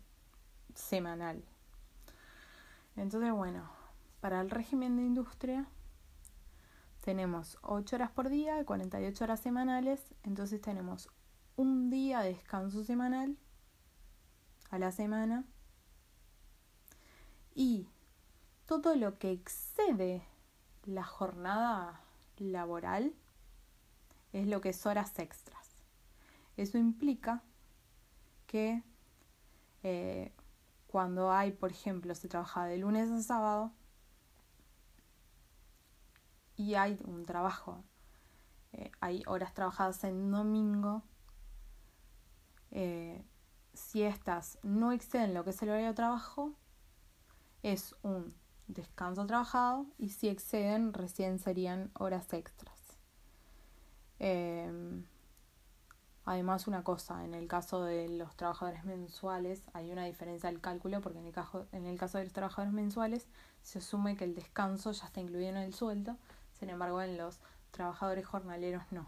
semanal. 0.73 1.43
Entonces, 2.95 3.33
bueno, 3.33 3.69
para 4.21 4.39
el 4.39 4.49
régimen 4.49 4.95
de 4.95 5.03
industria 5.03 5.67
tenemos 7.01 7.57
8 7.61 7.97
horas 7.97 8.11
por 8.11 8.29
día 8.29 8.61
y 8.61 8.65
48 8.65 9.23
horas 9.25 9.41
semanales, 9.41 10.15
entonces 10.23 10.61
tenemos 10.61 11.09
un 11.57 11.89
día 11.89 12.21
de 12.21 12.29
descanso 12.29 12.85
semanal 12.85 13.37
a 14.69 14.79
la 14.79 14.93
semana 14.93 15.43
y 17.53 17.89
todo 18.69 18.95
lo 18.95 19.17
que 19.17 19.31
excede 19.31 20.21
la 20.85 21.03
jornada 21.03 22.03
laboral 22.37 23.15
es 24.31 24.45
lo 24.45 24.61
que 24.61 24.69
es 24.69 24.85
horas 24.85 25.17
extras. 25.17 25.71
Eso 26.55 26.77
implica 26.77 27.41
que 28.45 28.83
eh, 29.81 30.31
cuando 30.85 31.31
hay, 31.31 31.51
por 31.51 31.71
ejemplo, 31.71 32.13
se 32.13 32.27
trabaja 32.27 32.65
de 32.65 32.77
lunes 32.77 33.09
a 33.09 33.23
sábado 33.23 33.71
y 36.55 36.75
hay 36.75 36.99
un 37.05 37.25
trabajo, 37.25 37.83
eh, 38.73 38.91
hay 38.99 39.23
horas 39.25 39.55
trabajadas 39.55 40.03
en 40.03 40.29
domingo, 40.29 41.01
eh, 42.69 43.25
si 43.73 44.03
estas 44.03 44.59
no 44.61 44.91
exceden 44.91 45.33
lo 45.33 45.43
que 45.43 45.49
es 45.49 45.61
el 45.63 45.69
horario 45.69 45.87
de 45.87 45.95
trabajo, 45.95 46.53
es 47.63 47.95
un 48.03 48.31
descanso 48.69 49.25
trabajado 49.25 49.87
y 49.97 50.09
si 50.09 50.29
exceden 50.29 50.93
recién 50.93 51.39
serían 51.39 51.91
horas 51.95 52.31
extras. 52.33 52.77
Em, 54.19 55.05
además 56.25 56.67
una 56.67 56.83
cosa, 56.83 57.25
en 57.25 57.33
el 57.33 57.47
caso 57.47 57.83
de 57.83 58.07
los 58.09 58.35
trabajadores 58.35 58.85
mensuales 58.85 59.63
hay 59.73 59.91
una 59.91 60.05
diferencia 60.05 60.49
del 60.49 60.61
cálculo 60.61 61.01
porque 61.01 61.19
en 61.19 61.25
el, 61.25 61.33
caso, 61.33 61.67
en 61.71 61.85
el 61.85 61.97
caso 61.97 62.19
de 62.19 62.25
los 62.25 62.33
trabajadores 62.33 62.73
mensuales 62.73 63.27
se 63.63 63.79
asume 63.79 64.15
que 64.15 64.25
el 64.25 64.35
descanso 64.35 64.91
ya 64.91 65.05
está 65.05 65.19
incluido 65.19 65.49
en 65.49 65.57
el 65.57 65.73
sueldo, 65.73 66.17
sin 66.59 66.69
embargo 66.69 67.01
en 67.01 67.17
los 67.17 67.39
trabajadores 67.71 68.25
jornaleros 68.25 68.83
no. 68.91 69.07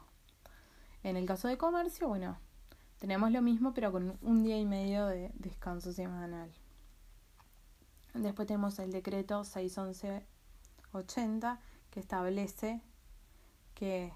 En 1.03 1.17
el 1.17 1.25
caso 1.25 1.47
de 1.47 1.57
comercio, 1.57 2.07
bueno, 2.07 2.37
tenemos 2.99 3.31
lo 3.31 3.41
mismo 3.41 3.73
pero 3.73 3.91
con 3.91 4.17
un 4.21 4.43
día 4.43 4.57
y 4.57 4.65
medio 4.65 5.05
de 5.05 5.31
descanso 5.35 5.91
semanal. 5.91 6.51
Después 8.13 8.47
tenemos 8.47 8.79
el 8.79 8.91
decreto 8.91 9.43
61180 9.43 11.59
que 11.89 11.99
establece 11.99 12.81
que 13.73 14.13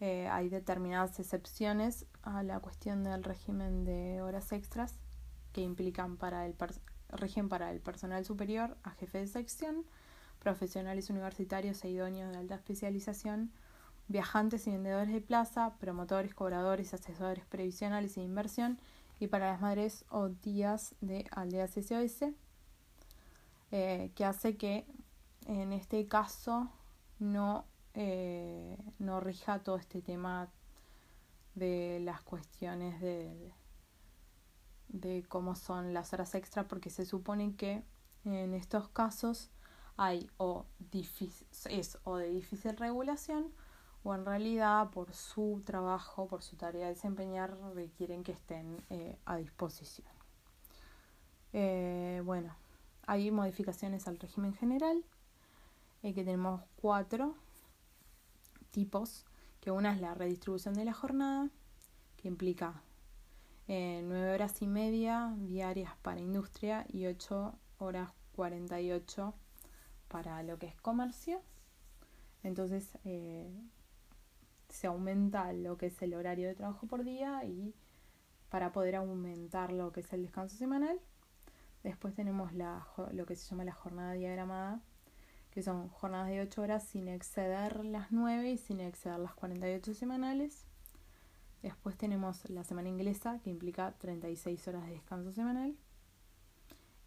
eh, 0.00 0.28
hay 0.28 0.48
determinadas 0.48 1.18
excepciones 1.18 2.06
a 2.22 2.42
la 2.42 2.60
cuestión 2.60 3.02
del 3.02 3.24
régimen 3.24 3.84
de 3.84 4.22
horas 4.22 4.52
extras 4.52 4.98
que 5.52 5.62
implican 5.62 6.16
para 6.16 6.46
el 6.46 6.54
régimen 7.08 7.48
para 7.48 7.70
el 7.70 7.80
personal 7.80 8.24
superior 8.24 8.76
a 8.82 8.90
jefe 8.90 9.18
de 9.18 9.26
sección, 9.26 9.84
profesionales 10.38 11.10
universitarios 11.10 11.82
e 11.84 11.90
idóneos 11.90 12.32
de 12.32 12.38
alta 12.38 12.56
especialización, 12.56 13.52
viajantes 14.08 14.66
y 14.66 14.70
vendedores 14.70 15.12
de 15.12 15.20
plaza, 15.20 15.74
promotores, 15.78 16.34
cobradores, 16.34 16.94
asesores 16.94 17.44
previsionales 17.46 18.16
e 18.16 18.22
inversión, 18.22 18.78
y 19.18 19.28
para 19.28 19.50
las 19.50 19.62
madres 19.62 20.04
o 20.10 20.28
tías 20.28 20.94
de 21.00 21.26
aldeas 21.30 21.72
SOS, 21.72 22.34
eh, 23.72 24.12
que 24.14 24.24
hace 24.24 24.56
que 24.56 24.86
en 25.46 25.72
este 25.72 26.06
caso 26.06 26.70
no, 27.18 27.64
eh, 27.94 28.78
no 28.98 29.20
rija 29.20 29.58
todo 29.60 29.76
este 29.76 30.02
tema 30.02 30.48
de 31.54 32.00
las 32.04 32.22
cuestiones 32.22 33.00
de, 33.00 33.52
de 34.88 35.24
cómo 35.28 35.56
son 35.56 35.94
las 35.94 36.12
horas 36.12 36.34
extra 36.34 36.68
porque 36.68 36.90
se 36.90 37.06
supone 37.06 37.56
que 37.56 37.82
en 38.24 38.54
estos 38.54 38.88
casos 38.88 39.50
hay 39.96 40.28
o 40.36 40.66
es 41.70 41.98
o 42.04 42.16
de 42.16 42.28
difícil 42.28 42.76
regulación 42.76 43.52
o 44.04 44.14
en 44.14 44.24
realidad 44.24 44.90
por 44.90 45.12
su 45.12 45.62
trabajo, 45.64 46.28
por 46.28 46.42
su 46.42 46.56
tarea 46.56 46.86
de 46.86 46.94
desempeñar, 46.94 47.56
requieren 47.74 48.22
que 48.22 48.32
estén 48.32 48.80
eh, 48.90 49.18
a 49.24 49.36
disposición. 49.36 50.06
Bueno, 52.24 52.54
hay 53.06 53.30
modificaciones 53.30 54.06
al 54.08 54.18
régimen 54.18 54.54
general, 54.54 55.04
que 56.02 56.12
tenemos 56.12 56.62
cuatro 56.76 57.34
tipos, 58.70 59.24
que 59.60 59.72
una 59.72 59.92
es 59.92 60.00
la 60.00 60.14
redistribución 60.14 60.74
de 60.74 60.84
la 60.84 60.92
jornada, 60.92 61.50
que 62.16 62.28
implica 62.28 62.82
nueve 63.66 64.32
horas 64.32 64.62
y 64.62 64.68
media 64.68 65.34
diarias 65.38 65.92
para 66.02 66.20
industria 66.20 66.86
y 66.88 67.06
ocho 67.06 67.58
horas 67.78 68.10
48 68.36 69.34
para 70.08 70.42
lo 70.42 70.58
que 70.58 70.66
es 70.66 70.76
comercio. 70.76 71.40
Entonces 72.42 72.96
eh, 73.04 73.50
se 74.68 74.86
aumenta 74.86 75.52
lo 75.52 75.76
que 75.76 75.86
es 75.86 76.00
el 76.02 76.14
horario 76.14 76.46
de 76.46 76.54
trabajo 76.54 76.86
por 76.86 77.02
día 77.02 77.44
y 77.44 77.74
para 78.50 78.72
poder 78.72 78.96
aumentar 78.96 79.72
lo 79.72 79.90
que 79.90 80.00
es 80.00 80.12
el 80.12 80.22
descanso 80.22 80.56
semanal. 80.56 81.00
Después 81.86 82.14
tenemos 82.14 82.52
la, 82.52 82.84
lo 83.12 83.26
que 83.26 83.36
se 83.36 83.48
llama 83.48 83.62
la 83.62 83.72
jornada 83.72 84.14
diagramada, 84.14 84.80
que 85.52 85.62
son 85.62 85.88
jornadas 85.88 86.26
de 86.26 86.40
8 86.40 86.60
horas 86.60 86.82
sin 86.82 87.06
exceder 87.06 87.84
las 87.84 88.10
9 88.10 88.50
y 88.50 88.58
sin 88.58 88.80
exceder 88.80 89.20
las 89.20 89.34
48 89.34 89.94
semanales. 89.94 90.66
Después 91.62 91.96
tenemos 91.96 92.50
la 92.50 92.64
semana 92.64 92.88
inglesa, 92.88 93.38
que 93.44 93.50
implica 93.50 93.92
36 93.98 94.66
horas 94.66 94.84
de 94.84 94.94
descanso 94.94 95.32
semanal. 95.32 95.76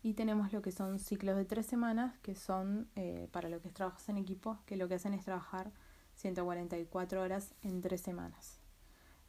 Y 0.01 0.13
tenemos 0.13 0.53
lo 0.53 0.61
que 0.61 0.71
son 0.71 0.97
ciclos 0.97 1.35
de 1.35 1.43
tres 1.43 1.65
semanas, 1.65 2.17
que 2.19 2.33
son 2.33 2.87
eh, 2.95 3.27
para 3.33 3.49
lo 3.49 3.61
que 3.61 3.67
es 3.67 3.73
trabajos 3.73 4.07
en 4.07 4.15
equipo, 4.15 4.59
que 4.65 4.77
lo 4.77 4.87
que 4.87 4.95
hacen 4.95 5.13
es 5.13 5.25
trabajar 5.25 5.73
144 6.15 7.21
horas 7.21 7.53
en 7.63 7.81
tres 7.81 7.99
semanas. 7.99 8.61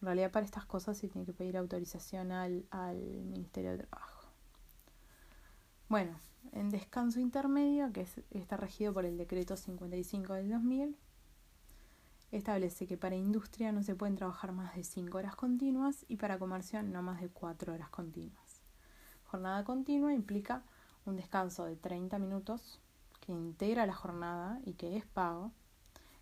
En 0.00 0.06
realidad 0.06 0.30
para 0.30 0.46
estas 0.46 0.64
cosas 0.64 0.96
se 0.96 1.08
tiene 1.08 1.26
que 1.26 1.32
pedir 1.32 1.56
autorización 1.56 2.30
al, 2.30 2.66
al 2.70 2.98
Ministerio 3.24 3.72
de 3.72 3.78
Trabajo. 3.78 4.19
Bueno, 5.90 6.20
en 6.52 6.70
descanso 6.70 7.18
intermedio, 7.18 7.92
que 7.92 8.06
está 8.30 8.56
regido 8.56 8.94
por 8.94 9.04
el 9.04 9.18
decreto 9.18 9.56
55 9.56 10.34
del 10.34 10.48
2000, 10.48 10.96
establece 12.30 12.86
que 12.86 12.96
para 12.96 13.16
industria 13.16 13.72
no 13.72 13.82
se 13.82 13.96
pueden 13.96 14.14
trabajar 14.14 14.52
más 14.52 14.76
de 14.76 14.84
5 14.84 15.18
horas 15.18 15.34
continuas 15.34 16.04
y 16.06 16.14
para 16.14 16.38
comercio 16.38 16.80
no 16.84 17.02
más 17.02 17.20
de 17.20 17.28
4 17.28 17.72
horas 17.74 17.88
continuas. 17.88 18.62
Jornada 19.24 19.64
continua 19.64 20.14
implica 20.14 20.62
un 21.06 21.16
descanso 21.16 21.64
de 21.64 21.74
30 21.74 22.20
minutos 22.20 22.78
que 23.18 23.32
integra 23.32 23.84
la 23.84 23.94
jornada 23.94 24.60
y 24.64 24.74
que 24.74 24.96
es 24.96 25.04
pago, 25.06 25.50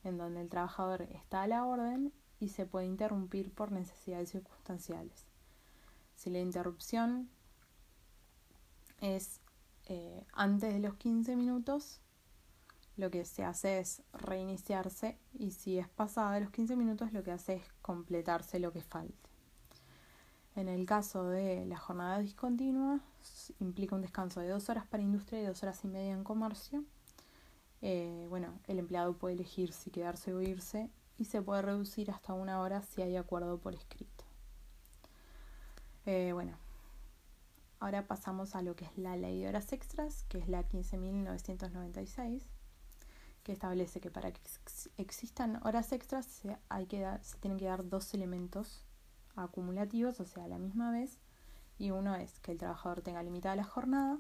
en 0.03 0.17
donde 0.17 0.41
el 0.41 0.49
trabajador 0.49 1.03
está 1.03 1.43
a 1.43 1.47
la 1.47 1.67
orden 1.67 2.11
y 2.41 2.49
se 2.49 2.65
puede 2.65 2.87
interrumpir 2.87 3.53
por 3.53 3.71
necesidades 3.71 4.31
circunstanciales. 4.31 5.27
Si 6.15 6.31
la 6.31 6.39
interrupción 6.39 7.29
es 9.03 9.43
eh, 9.89 10.27
antes 10.33 10.73
de 10.73 10.81
los 10.81 10.95
15 10.97 11.35
minutos, 11.35 12.01
lo 12.97 13.11
que 13.11 13.25
se 13.25 13.45
hace 13.45 13.79
es 13.79 14.03
reiniciarse 14.13 15.19
y 15.33 15.53
si 15.53 15.79
es 15.79 15.89
pasada 15.89 16.33
de 16.33 16.41
los 16.41 16.51
15 16.51 16.77
minutos, 16.77 17.13
lo 17.13 17.23
que 17.23 17.31
hace 17.31 17.55
es 17.55 17.63
completarse 17.81 18.59
lo 18.59 18.73
que 18.73 18.83
falte. 18.83 19.15
En 20.57 20.69
el 20.69 20.85
caso 20.87 21.25
de 21.25 21.65
la 21.67 21.79
jornada 21.79 22.19
discontinua, 22.19 23.01
implica 23.61 23.95
un 23.95 24.03
descanso 24.03 24.41
de 24.41 24.49
dos 24.49 24.69
horas 24.69 24.87
para 24.87 25.03
industria 25.03 25.41
y 25.41 25.47
dos 25.47 25.63
horas 25.63 25.83
y 25.85 25.89
media 25.89 26.13
en 26.13 26.25
comercio. 26.25 26.85
Eh, 27.81 28.27
bueno, 28.29 28.59
el 28.67 28.81
empleado 28.81 29.17
puede 29.17 29.35
elegir 29.37 29.73
si 29.73 29.91
quedarse 29.91 30.35
o 30.35 30.43
irse 30.43 30.91
y 31.17 31.27
se 31.27 31.41
puede 31.41 31.63
reducir 31.63 32.11
hasta 32.11 32.35
una 32.35 32.61
hora 32.61 32.83
si 32.83 33.03
hay 33.03 33.17
acuerdo 33.17 33.59
por 33.59 33.75
escrito. 33.75 34.25
Eh, 36.07 36.33
bueno, 36.33 36.59
ahora 37.81 38.07
pasamos 38.07 38.55
a 38.55 38.63
lo 38.63 38.77
que 38.77 38.85
es 38.85 38.99
la 38.99 39.17
ley 39.17 39.41
de 39.41 39.49
horas 39.49 39.73
extras, 39.73 40.25
que 40.29 40.39
es 40.39 40.49
la 40.49 40.69
15.996, 40.69 42.43
que 43.43 43.53
establece 43.53 44.01
que 44.01 44.11
para 44.11 44.33
que 44.33 44.41
existan 44.97 45.65
horas 45.65 45.93
extras 45.93 46.27
se, 46.27 46.57
hay 46.69 46.87
que 46.87 47.07
se 47.23 47.39
tienen 47.39 47.59
que 47.59 47.67
dar 47.67 47.89
dos 47.89 48.13
elementos 48.15 48.85
acumulativos, 49.37 50.21
o 50.21 50.25
sea, 50.25 50.45
a 50.45 50.49
la 50.49 50.59
misma 50.59 50.91
vez. 50.91 51.19
Y 51.79 51.93
uno 51.93 52.17
es 52.17 52.41
que 52.41 52.53
el 52.53 52.59
trabajador 52.59 53.03
tenga 53.03 53.23
limitada 53.23 53.55
la 53.57 53.65
jornada. 53.65 54.19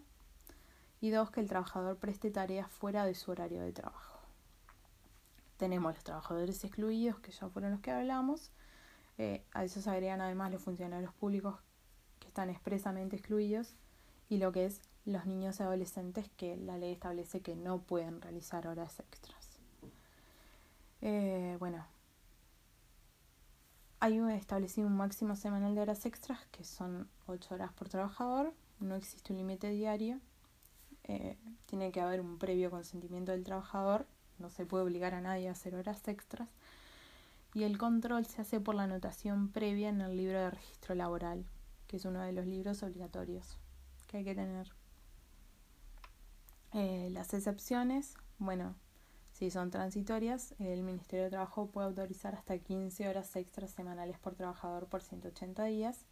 Y 1.00 1.10
dos, 1.10 1.30
que 1.30 1.40
el 1.40 1.48
trabajador 1.48 1.96
preste 1.98 2.30
tareas 2.30 2.70
fuera 2.70 3.04
de 3.04 3.14
su 3.14 3.30
horario 3.30 3.62
de 3.62 3.72
trabajo. 3.72 4.18
Tenemos 5.56 5.94
los 5.94 6.04
trabajadores 6.04 6.62
excluidos, 6.64 7.18
que 7.20 7.32
ya 7.32 7.48
fueron 7.48 7.72
los 7.72 7.80
que 7.80 7.90
hablamos. 7.90 8.52
Eh, 9.16 9.44
a 9.52 9.64
eso 9.64 9.80
se 9.80 9.90
agregan 9.90 10.20
además 10.20 10.52
los 10.52 10.62
funcionarios 10.62 11.12
públicos 11.14 11.56
están 12.38 12.50
expresamente 12.50 13.16
excluidos. 13.16 13.74
Y 14.28 14.36
lo 14.36 14.52
que 14.52 14.66
es 14.66 14.80
los 15.04 15.26
niños 15.26 15.58
y 15.58 15.64
adolescentes 15.64 16.30
que 16.36 16.56
la 16.56 16.78
ley 16.78 16.92
establece 16.92 17.40
que 17.40 17.56
no 17.56 17.80
pueden 17.80 18.20
realizar 18.20 18.68
horas 18.68 19.00
extras. 19.00 19.58
Eh, 21.00 21.56
bueno, 21.58 21.84
hay 23.98 24.18
establecido 24.36 24.86
un 24.86 24.96
máximo 24.96 25.34
semanal 25.34 25.74
de 25.74 25.80
horas 25.80 26.06
extras, 26.06 26.38
que 26.52 26.62
son 26.62 27.08
8 27.26 27.56
horas 27.56 27.72
por 27.72 27.88
trabajador. 27.88 28.52
No 28.78 28.94
existe 28.94 29.32
un 29.32 29.38
límite 29.38 29.70
diario. 29.70 30.20
Eh, 31.04 31.36
tiene 31.66 31.90
que 31.90 32.00
haber 32.00 32.20
un 32.20 32.38
previo 32.38 32.70
consentimiento 32.70 33.32
del 33.32 33.42
trabajador. 33.42 34.06
No 34.38 34.48
se 34.50 34.64
puede 34.64 34.84
obligar 34.84 35.12
a 35.14 35.20
nadie 35.20 35.48
a 35.48 35.52
hacer 35.52 35.74
horas 35.74 36.06
extras. 36.06 36.48
Y 37.52 37.64
el 37.64 37.78
control 37.78 38.26
se 38.26 38.42
hace 38.42 38.60
por 38.60 38.76
la 38.76 38.84
anotación 38.84 39.48
previa 39.48 39.88
en 39.88 40.02
el 40.02 40.16
libro 40.16 40.38
de 40.38 40.50
registro 40.50 40.94
laboral, 40.94 41.44
que 41.88 41.96
es 41.96 42.04
uno 42.04 42.20
de 42.22 42.32
los 42.32 42.46
libros 42.46 42.82
obligatorios 42.84 43.58
que 44.06 44.18
hay 44.18 44.24
que 44.24 44.34
tener. 44.34 44.72
Eh, 46.72 47.08
las 47.10 47.34
excepciones, 47.34 48.14
bueno, 48.38 48.76
si 49.32 49.50
son 49.50 49.70
transitorias, 49.70 50.54
el 50.58 50.82
Ministerio 50.82 51.24
de 51.24 51.30
Trabajo 51.30 51.70
puede 51.70 51.88
autorizar 51.88 52.34
hasta 52.34 52.58
15 52.58 53.08
horas 53.08 53.34
extras 53.36 53.70
semanales 53.70 54.18
por 54.18 54.34
trabajador 54.34 54.86
por 54.86 55.02
180 55.02 55.64
días 55.64 56.04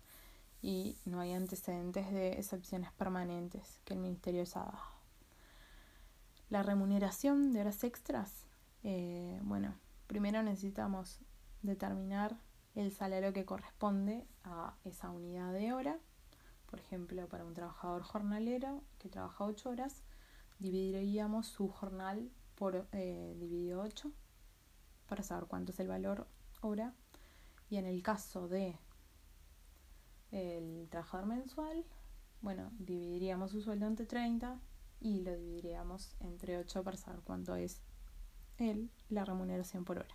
y 0.63 0.97
no 1.05 1.21
hay 1.21 1.33
antecedentes 1.33 2.11
de 2.11 2.33
excepciones 2.33 2.91
permanentes 2.93 3.81
que 3.85 3.95
el 3.95 4.01
Ministerio 4.01 4.45
ha 4.55 4.61
dado. 4.61 4.79
La 6.49 6.63
remuneración 6.63 7.53
de 7.53 7.61
horas 7.61 7.85
extras, 7.85 8.47
eh, 8.83 9.41
bueno, 9.43 9.75
primero 10.07 10.43
necesitamos 10.43 11.21
determinar 11.63 12.37
el 12.77 12.93
salario 12.93 13.33
que 13.33 13.45
corresponde 13.45 14.27
a 14.45 14.77
esa 14.85 15.11
unidad 15.11 15.53
de 15.53 15.73
hora. 15.73 15.99
Por 16.71 16.79
ejemplo, 16.79 17.27
para 17.29 17.45
un 17.45 17.55
trabajador 17.55 18.03
jornalero 18.03 18.83
que 18.99 19.09
trabaja 19.09 19.45
8 19.45 19.71
horas, 19.71 20.03
dividiríamos 20.59 21.47
su 21.47 21.69
jornal 21.69 22.31
por 22.55 22.87
eh, 22.93 23.35
dividido 23.39 23.83
8 23.83 24.11
para 25.09 25.23
saber 25.23 25.47
cuánto 25.47 25.73
es 25.73 25.81
el 25.81 25.89
valor 25.89 26.27
hora 26.61 26.95
y 27.69 27.77
en 27.77 27.87
el 27.87 28.03
caso 28.03 28.49
de 28.49 28.79
el 30.31 30.89
trabajador 30.91 31.27
mensual 31.27 31.85
bueno 32.41 32.71
dividiríamos 32.79 33.53
su 33.53 33.61
sueldo 33.61 33.87
entre 33.87 34.07
30 34.07 34.59
y 35.01 35.21
lo 35.21 35.37
dividiríamos 35.37 36.17
entre 36.21 36.59
8 36.59 36.83
para 36.83 36.97
saber 36.97 37.21
cuánto 37.23 37.55
es 37.57 37.83
el, 38.57 38.91
la 39.11 39.25
remuneración 39.25 39.85
por 39.85 39.99
hora 39.99 40.15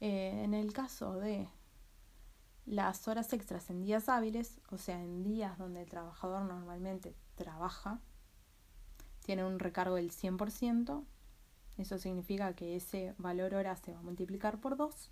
eh, 0.00 0.42
en 0.44 0.54
el 0.54 0.72
caso 0.72 1.14
de 1.14 1.48
las 2.66 3.08
horas 3.08 3.32
extras 3.32 3.68
en 3.70 3.82
días 3.82 4.08
hábiles 4.08 4.60
o 4.70 4.78
sea 4.78 5.02
en 5.02 5.22
días 5.22 5.58
donde 5.58 5.82
el 5.82 5.88
trabajador 5.88 6.42
normalmente 6.42 7.14
trabaja 7.34 8.00
tiene 9.24 9.44
un 9.44 9.58
recargo 9.58 9.96
del 9.96 10.12
100%, 10.12 11.02
eso 11.78 11.98
significa 11.98 12.54
que 12.54 12.76
ese 12.76 13.14
valor 13.18 13.54
hora 13.54 13.74
se 13.74 13.92
va 13.92 13.98
a 13.98 14.02
multiplicar 14.02 14.60
por 14.60 14.76
2. 14.76 15.10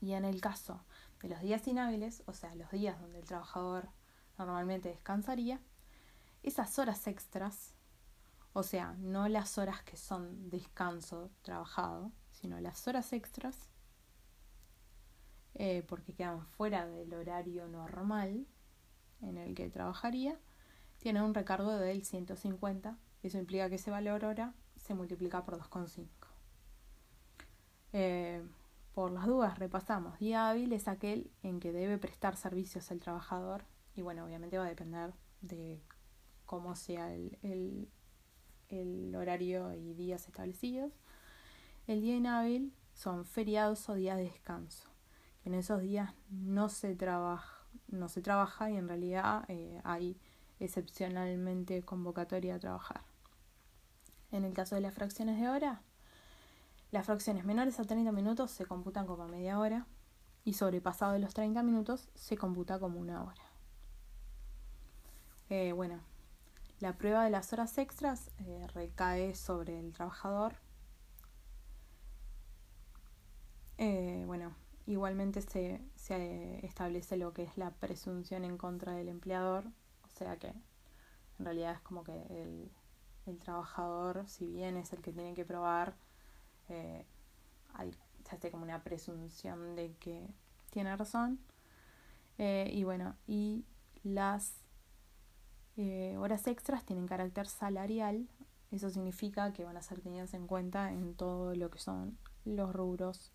Y 0.00 0.12
en 0.12 0.24
el 0.24 0.40
caso 0.40 0.84
de 1.20 1.28
los 1.28 1.40
días 1.40 1.66
inhábiles, 1.66 2.22
o 2.26 2.32
sea, 2.32 2.54
los 2.54 2.70
días 2.70 3.00
donde 3.00 3.18
el 3.18 3.24
trabajador 3.24 3.88
normalmente 4.38 4.90
descansaría, 4.90 5.60
esas 6.44 6.78
horas 6.78 7.06
extras, 7.08 7.74
o 8.52 8.62
sea, 8.62 8.94
no 9.00 9.28
las 9.28 9.58
horas 9.58 9.82
que 9.82 9.96
son 9.96 10.48
descanso 10.48 11.30
trabajado, 11.42 12.12
sino 12.46 12.60
las 12.60 12.86
horas 12.86 13.12
extras, 13.12 13.56
eh, 15.54 15.82
porque 15.88 16.14
quedan 16.14 16.46
fuera 16.46 16.86
del 16.86 17.12
horario 17.12 17.66
normal 17.66 18.46
en 19.20 19.36
el 19.36 19.56
que 19.56 19.68
trabajaría, 19.68 20.38
tiene 20.98 21.22
un 21.22 21.34
recargo 21.34 21.72
del 21.72 22.04
150. 22.04 22.96
Eso 23.24 23.38
implica 23.38 23.68
que 23.68 23.74
ese 23.74 23.90
valor 23.90 24.24
hora 24.24 24.54
se 24.76 24.94
multiplica 24.94 25.44
por 25.44 25.58
2,5. 25.58 26.06
Eh, 27.92 28.44
por 28.94 29.10
las 29.10 29.26
dudas, 29.26 29.58
repasamos. 29.58 30.16
Día 30.20 30.48
hábil 30.48 30.72
es 30.72 30.86
aquel 30.86 31.32
en 31.42 31.58
que 31.58 31.72
debe 31.72 31.98
prestar 31.98 32.36
servicios 32.36 32.92
al 32.92 33.00
trabajador 33.00 33.64
y 33.96 34.02
bueno, 34.02 34.24
obviamente 34.24 34.56
va 34.56 34.66
a 34.66 34.68
depender 34.68 35.14
de 35.40 35.82
cómo 36.44 36.76
sea 36.76 37.12
el, 37.12 37.88
el 38.68 39.16
horario 39.16 39.74
y 39.74 39.94
días 39.94 40.28
establecidos. 40.28 40.92
El 41.86 42.00
día 42.00 42.16
inhábil 42.16 42.72
son 42.94 43.24
feriados 43.24 43.88
o 43.88 43.94
días 43.94 44.16
de 44.16 44.24
descanso. 44.24 44.88
En 45.44 45.54
esos 45.54 45.82
días 45.82 46.12
no 46.30 46.68
se 46.68 46.96
trabaja, 46.96 48.70
y 48.70 48.76
en 48.76 48.88
realidad 48.88 49.44
eh, 49.46 49.80
hay 49.84 50.18
excepcionalmente 50.58 51.84
convocatoria 51.84 52.56
a 52.56 52.58
trabajar. 52.58 53.02
En 54.32 54.44
el 54.44 54.52
caso 54.52 54.74
de 54.74 54.80
las 54.80 54.94
fracciones 54.94 55.40
de 55.40 55.48
hora, 55.48 55.82
las 56.90 57.06
fracciones 57.06 57.44
menores 57.44 57.78
a 57.78 57.84
30 57.84 58.10
minutos 58.10 58.50
se 58.50 58.66
computan 58.66 59.06
como 59.06 59.28
media 59.28 59.60
hora 59.60 59.86
y 60.44 60.54
sobrepasado 60.54 61.12
de 61.12 61.20
los 61.20 61.34
30 61.34 61.62
minutos 61.62 62.08
se 62.16 62.36
computa 62.36 62.80
como 62.80 62.98
una 62.98 63.22
hora. 63.22 63.42
Eh, 65.50 65.70
bueno, 65.70 66.00
la 66.80 66.98
prueba 66.98 67.22
de 67.22 67.30
las 67.30 67.52
horas 67.52 67.78
extras 67.78 68.30
eh, 68.38 68.66
recae 68.74 69.36
sobre 69.36 69.78
el 69.78 69.92
trabajador. 69.92 70.65
Eh, 73.78 74.24
bueno, 74.26 74.54
igualmente 74.86 75.42
se, 75.42 75.80
se 75.94 76.64
establece 76.64 77.16
lo 77.16 77.32
que 77.32 77.42
es 77.42 77.56
la 77.56 77.70
presunción 77.72 78.44
en 78.44 78.56
contra 78.56 78.92
del 78.92 79.08
empleador, 79.08 79.64
o 80.04 80.08
sea 80.08 80.38
que 80.38 80.48
en 81.38 81.44
realidad 81.44 81.72
es 81.72 81.80
como 81.80 82.04
que 82.04 82.22
el, 82.30 82.70
el 83.26 83.38
trabajador, 83.38 84.26
si 84.26 84.46
bien 84.46 84.76
es 84.76 84.92
el 84.92 85.02
que 85.02 85.12
tiene 85.12 85.34
que 85.34 85.44
probar, 85.44 85.94
eh, 86.68 87.04
hay, 87.74 87.92
se 88.24 88.36
hace 88.36 88.50
como 88.50 88.64
una 88.64 88.82
presunción 88.82 89.76
de 89.76 89.94
que 90.00 90.26
tiene 90.70 90.96
razón. 90.96 91.38
Eh, 92.38 92.70
y 92.72 92.84
bueno, 92.84 93.16
y 93.26 93.64
las 94.02 94.54
eh, 95.76 96.16
horas 96.18 96.46
extras 96.46 96.84
tienen 96.84 97.06
carácter 97.06 97.46
salarial. 97.46 98.28
Eso 98.70 98.90
significa 98.90 99.52
que 99.52 99.64
van 99.64 99.76
a 99.76 99.82
ser 99.82 100.00
tenidas 100.00 100.34
en 100.34 100.46
cuenta 100.46 100.92
en 100.92 101.14
todo 101.14 101.54
lo 101.54 101.70
que 101.70 101.78
son 101.78 102.18
los 102.46 102.72
rubros 102.72 103.32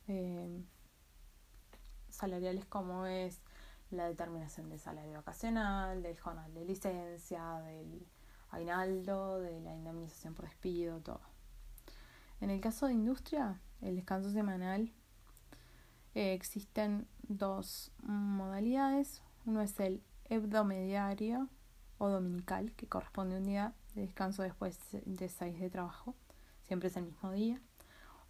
salariales 2.10 2.66
como 2.66 3.06
es 3.06 3.42
la 3.92 4.08
determinación 4.08 4.70
del 4.70 4.80
salario 4.80 5.14
vacacional, 5.14 6.02
del 6.02 6.20
jornal 6.20 6.54
de 6.54 6.66
licencia, 6.66 7.60
del 7.60 8.08
aguinaldo, 8.50 9.40
de 9.40 9.60
la 9.62 9.74
indemnización 9.74 10.34
por 10.34 10.46
despido, 10.46 11.00
todo. 11.02 11.22
En 12.40 12.50
el 12.50 12.60
caso 12.60 12.88
de 12.88 12.94
industria, 12.94 13.60
el 13.82 13.96
descanso 13.96 14.32
semanal, 14.32 14.92
eh, 16.16 16.34
existen 16.34 17.08
dos 17.24 17.92
modalidades. 18.02 19.22
Uno 19.46 19.62
es 19.62 19.80
el 19.80 20.04
hebdomediario 20.26 21.50
o 21.98 22.10
dominical, 22.10 22.74
que 22.74 22.88
corresponde 22.88 23.36
a 23.36 23.40
un 23.40 23.46
día 23.46 23.74
de 23.94 24.02
descanso 24.02 24.42
después 24.44 24.80
de 25.06 25.30
seis 25.30 25.60
de 25.60 25.70
trabajo, 25.70 26.16
siempre 26.64 26.90
es 26.90 26.98
el 26.98 27.06
mismo 27.06 27.32
día. 27.32 27.62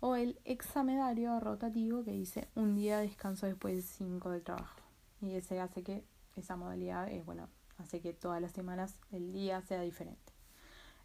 O 0.02 0.16
el 0.16 0.40
examedario 0.46 1.40
rotativo, 1.40 2.04
que 2.04 2.12
dice 2.12 2.48
un 2.56 2.76
día 2.76 2.98
de 2.98 3.08
descanso 3.08 3.46
después 3.46 3.76
de 3.76 3.82
cinco 3.84 4.32
de 4.32 4.42
trabajo. 4.42 4.82
Y 5.22 5.36
ese 5.36 5.60
hace 5.60 5.84
que 5.84 6.04
esa 6.36 6.56
modalidad, 6.56 7.08
eh, 7.08 7.22
bueno, 7.24 7.48
hace 7.78 8.02
que 8.02 8.12
todas 8.12 8.42
las 8.42 8.52
semanas 8.52 8.96
el 9.12 9.32
día 9.32 9.62
sea 9.62 9.82
diferente. 9.82 10.34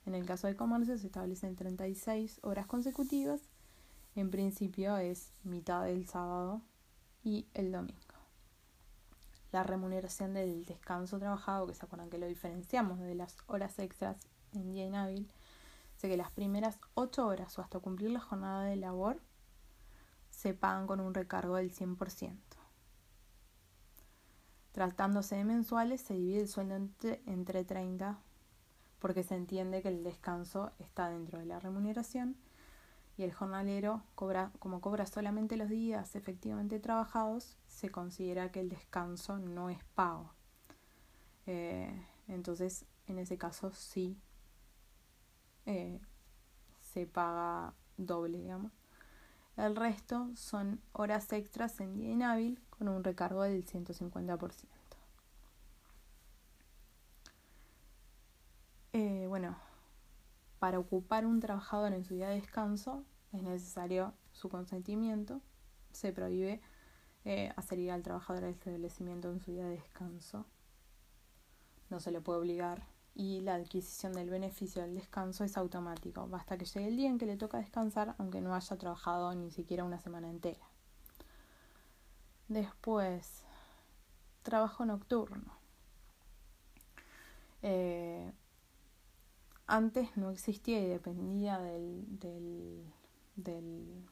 En 0.07 0.15
el 0.15 0.25
caso 0.25 0.47
de 0.47 0.57
comercio 0.57 0.97
se 0.97 1.09
establecen 1.09 1.57
36 1.57 2.41
horas 2.43 2.67
consecutivas. 2.67 3.43
En 4.15 4.31
principio 4.31 4.97
es 4.97 5.31
mitad 5.45 5.85
del 5.85 6.07
sábado 6.09 6.63
y 7.23 7.47
el 7.53 7.73
domingo. 7.73 8.01
La 9.53 9.63
remuneración 9.63 10.33
del 10.33 10.65
descanso 10.65 11.19
trabajado, 11.19 11.67
que 11.67 11.75
se 11.75 11.85
acuerdan 11.85 12.09
que 12.09 12.19
lo 12.19 12.27
diferenciamos 12.27 12.99
de 13.01 13.15
las 13.15 13.37
horas 13.47 13.79
extras 13.79 14.17
en 14.55 14.73
día 14.73 14.87
inhábil, 14.87 15.29
sé 15.97 16.09
que 16.09 16.17
las 16.17 16.31
primeras 16.31 16.79
8 16.95 17.27
horas 17.27 17.59
o 17.59 17.63
hasta 17.63 17.79
cumplir 17.81 18.11
la 18.11 18.21
jornada 18.21 18.65
de 18.65 18.77
labor 18.77 19.21
se 20.31 20.55
pagan 20.55 20.87
con 20.87 21.01
un 21.01 21.15
recargo 21.15 21.57
del 21.57 21.73
100%. 21.73 22.37
Tratándose 24.73 25.37
de 25.37 25.45
mensuales, 25.45 26.03
se 26.03 26.15
divide 26.15 26.43
el 26.43 26.49
sueldo 26.49 26.75
entre, 26.75 27.65
30 27.65 28.19
porque 28.99 29.23
se 29.23 29.35
entiende 29.35 29.83
que 29.83 29.89
el 29.89 30.05
descanso 30.05 30.73
está 30.79 31.09
dentro 31.09 31.39
de 31.39 31.47
la 31.47 31.59
remuneración 31.61 32.37
y 33.17 33.23
el 33.23 33.33
jornalero 33.33 34.03
cobra, 34.15 34.53
como 34.59 34.83
cobra 34.83 35.07
solamente 35.07 35.57
los 35.57 35.71
días 35.71 36.15
efectivamente 36.17 36.79
trabajados, 36.81 37.57
se 37.67 37.91
considera 37.91 38.53
que 38.53 38.61
el 38.61 38.69
descanso 38.69 39.39
no 39.39 39.71
es 39.71 39.83
pago. 39.95 40.35
Eh, 41.47 42.07
entonces, 42.29 42.85
en 43.07 43.19
ese 43.19 43.39
caso 43.39 43.73
sí 43.73 44.19
eh, 45.67 46.01
se 46.81 47.07
paga 47.07 47.75
doble, 47.97 48.39
digamos. 48.39 48.73
El 49.57 49.75
resto 49.75 50.31
son 50.35 50.81
horas 50.93 51.33
extras 51.33 51.81
en 51.81 51.95
día 51.95 52.11
inhábil 52.11 52.61
con 52.71 52.89
un 52.89 53.03
recargo 53.03 53.43
del 53.43 53.65
150%. 53.65 54.69
Eh, 58.93 59.27
bueno, 59.29 59.57
para 60.59 60.79
ocupar 60.79 61.27
un 61.27 61.41
trabajador 61.41 61.93
en 61.93 62.05
su 62.05 62.15
día 62.15 62.29
de 62.29 62.37
descanso 62.37 63.05
es 63.33 63.43
necesario 63.43 64.15
su 64.33 64.49
consentimiento. 64.49 65.41
Se 65.93 66.13
prohíbe 66.13 66.61
eh, 67.25 67.53
hacer 67.57 67.79
ir 67.79 67.91
al 67.91 68.03
trabajador 68.03 68.45
al 68.45 68.51
establecimiento 68.51 69.31
en 69.31 69.41
su 69.41 69.53
día 69.53 69.65
de 69.65 69.71
descanso. 69.71 70.47
No 71.91 72.01
se 72.01 72.11
le 72.11 72.21
puede 72.21 72.41
obligar 72.41 72.85
y 73.19 73.41
la 73.41 73.55
adquisición 73.55 74.13
del 74.13 74.29
beneficio 74.29 74.83
del 74.83 74.95
descanso 74.95 75.43
es 75.43 75.57
automático. 75.57 76.29
Basta 76.29 76.59
que 76.59 76.67
llegue 76.67 76.89
el 76.89 76.97
día 76.99 77.09
en 77.09 77.17
que 77.17 77.25
le 77.25 77.39
toca 77.39 77.57
descansar, 77.57 78.15
aunque 78.19 78.43
no 78.43 78.55
haya 78.55 78.77
trabajado 78.77 79.35
ni 79.35 79.51
siquiera 79.51 79.85
una 79.85 79.99
semana 79.99 80.29
entera. 80.29 80.69
Después, 82.49 83.43
trabajo 84.43 84.85
nocturno. 84.85 85.51
Eh, 87.63 88.31
antes 89.67 90.15
no 90.19 90.31
existía 90.31 90.79
y 90.81 90.87
dependía 90.87 91.59
del, 91.59 92.05
del, 92.21 92.85
del, 93.35 94.07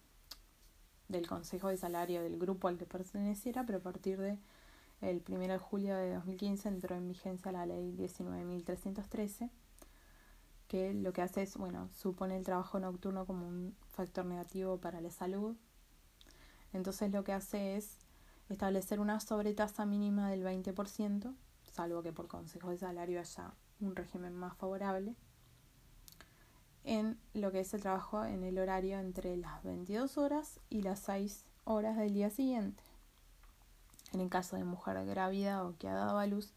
del 1.08 1.26
Consejo 1.28 1.68
de 1.68 1.76
Salario 1.76 2.22
del 2.22 2.38
grupo 2.38 2.68
al 2.68 2.78
que 2.78 2.86
perteneciera, 2.86 3.66
pero 3.66 3.78
a 3.78 3.82
partir 3.82 4.18
de 4.18 4.38
el 5.04 5.22
1 5.28 5.38
de 5.38 5.58
julio 5.58 5.96
de 5.96 6.14
2015 6.14 6.68
entró 6.68 6.96
en 6.96 7.08
vigencia 7.08 7.52
la 7.52 7.66
ley 7.66 7.94
19.313, 7.96 9.50
que 10.66 10.94
lo 10.94 11.12
que 11.12 11.22
hace 11.22 11.42
es, 11.42 11.56
bueno, 11.56 11.90
supone 11.92 12.36
el 12.36 12.44
trabajo 12.44 12.80
nocturno 12.80 13.26
como 13.26 13.46
un 13.46 13.76
factor 13.90 14.24
negativo 14.24 14.78
para 14.78 15.00
la 15.00 15.10
salud. 15.10 15.56
Entonces 16.72 17.12
lo 17.12 17.22
que 17.22 17.32
hace 17.32 17.76
es 17.76 17.98
establecer 18.48 18.98
una 18.98 19.20
sobretasa 19.20 19.84
mínima 19.84 20.30
del 20.30 20.42
20%, 20.42 21.34
salvo 21.70 22.02
que 22.02 22.12
por 22.12 22.26
consejo 22.26 22.70
de 22.70 22.78
salario 22.78 23.20
haya 23.20 23.54
un 23.80 23.94
régimen 23.94 24.34
más 24.34 24.56
favorable, 24.56 25.14
en 26.82 27.18
lo 27.34 27.52
que 27.52 27.60
es 27.60 27.74
el 27.74 27.82
trabajo 27.82 28.24
en 28.24 28.42
el 28.42 28.58
horario 28.58 28.98
entre 28.98 29.36
las 29.36 29.62
22 29.62 30.18
horas 30.18 30.60
y 30.70 30.82
las 30.82 31.00
6 31.00 31.44
horas 31.64 31.96
del 31.96 32.14
día 32.14 32.30
siguiente. 32.30 32.93
En 34.14 34.20
el 34.20 34.30
caso 34.30 34.54
de 34.54 34.62
mujer 34.62 35.04
grávida 35.04 35.64
o 35.64 35.76
que 35.76 35.88
ha 35.88 35.94
dado 35.94 36.18
a 36.18 36.26
luz, 36.26 36.52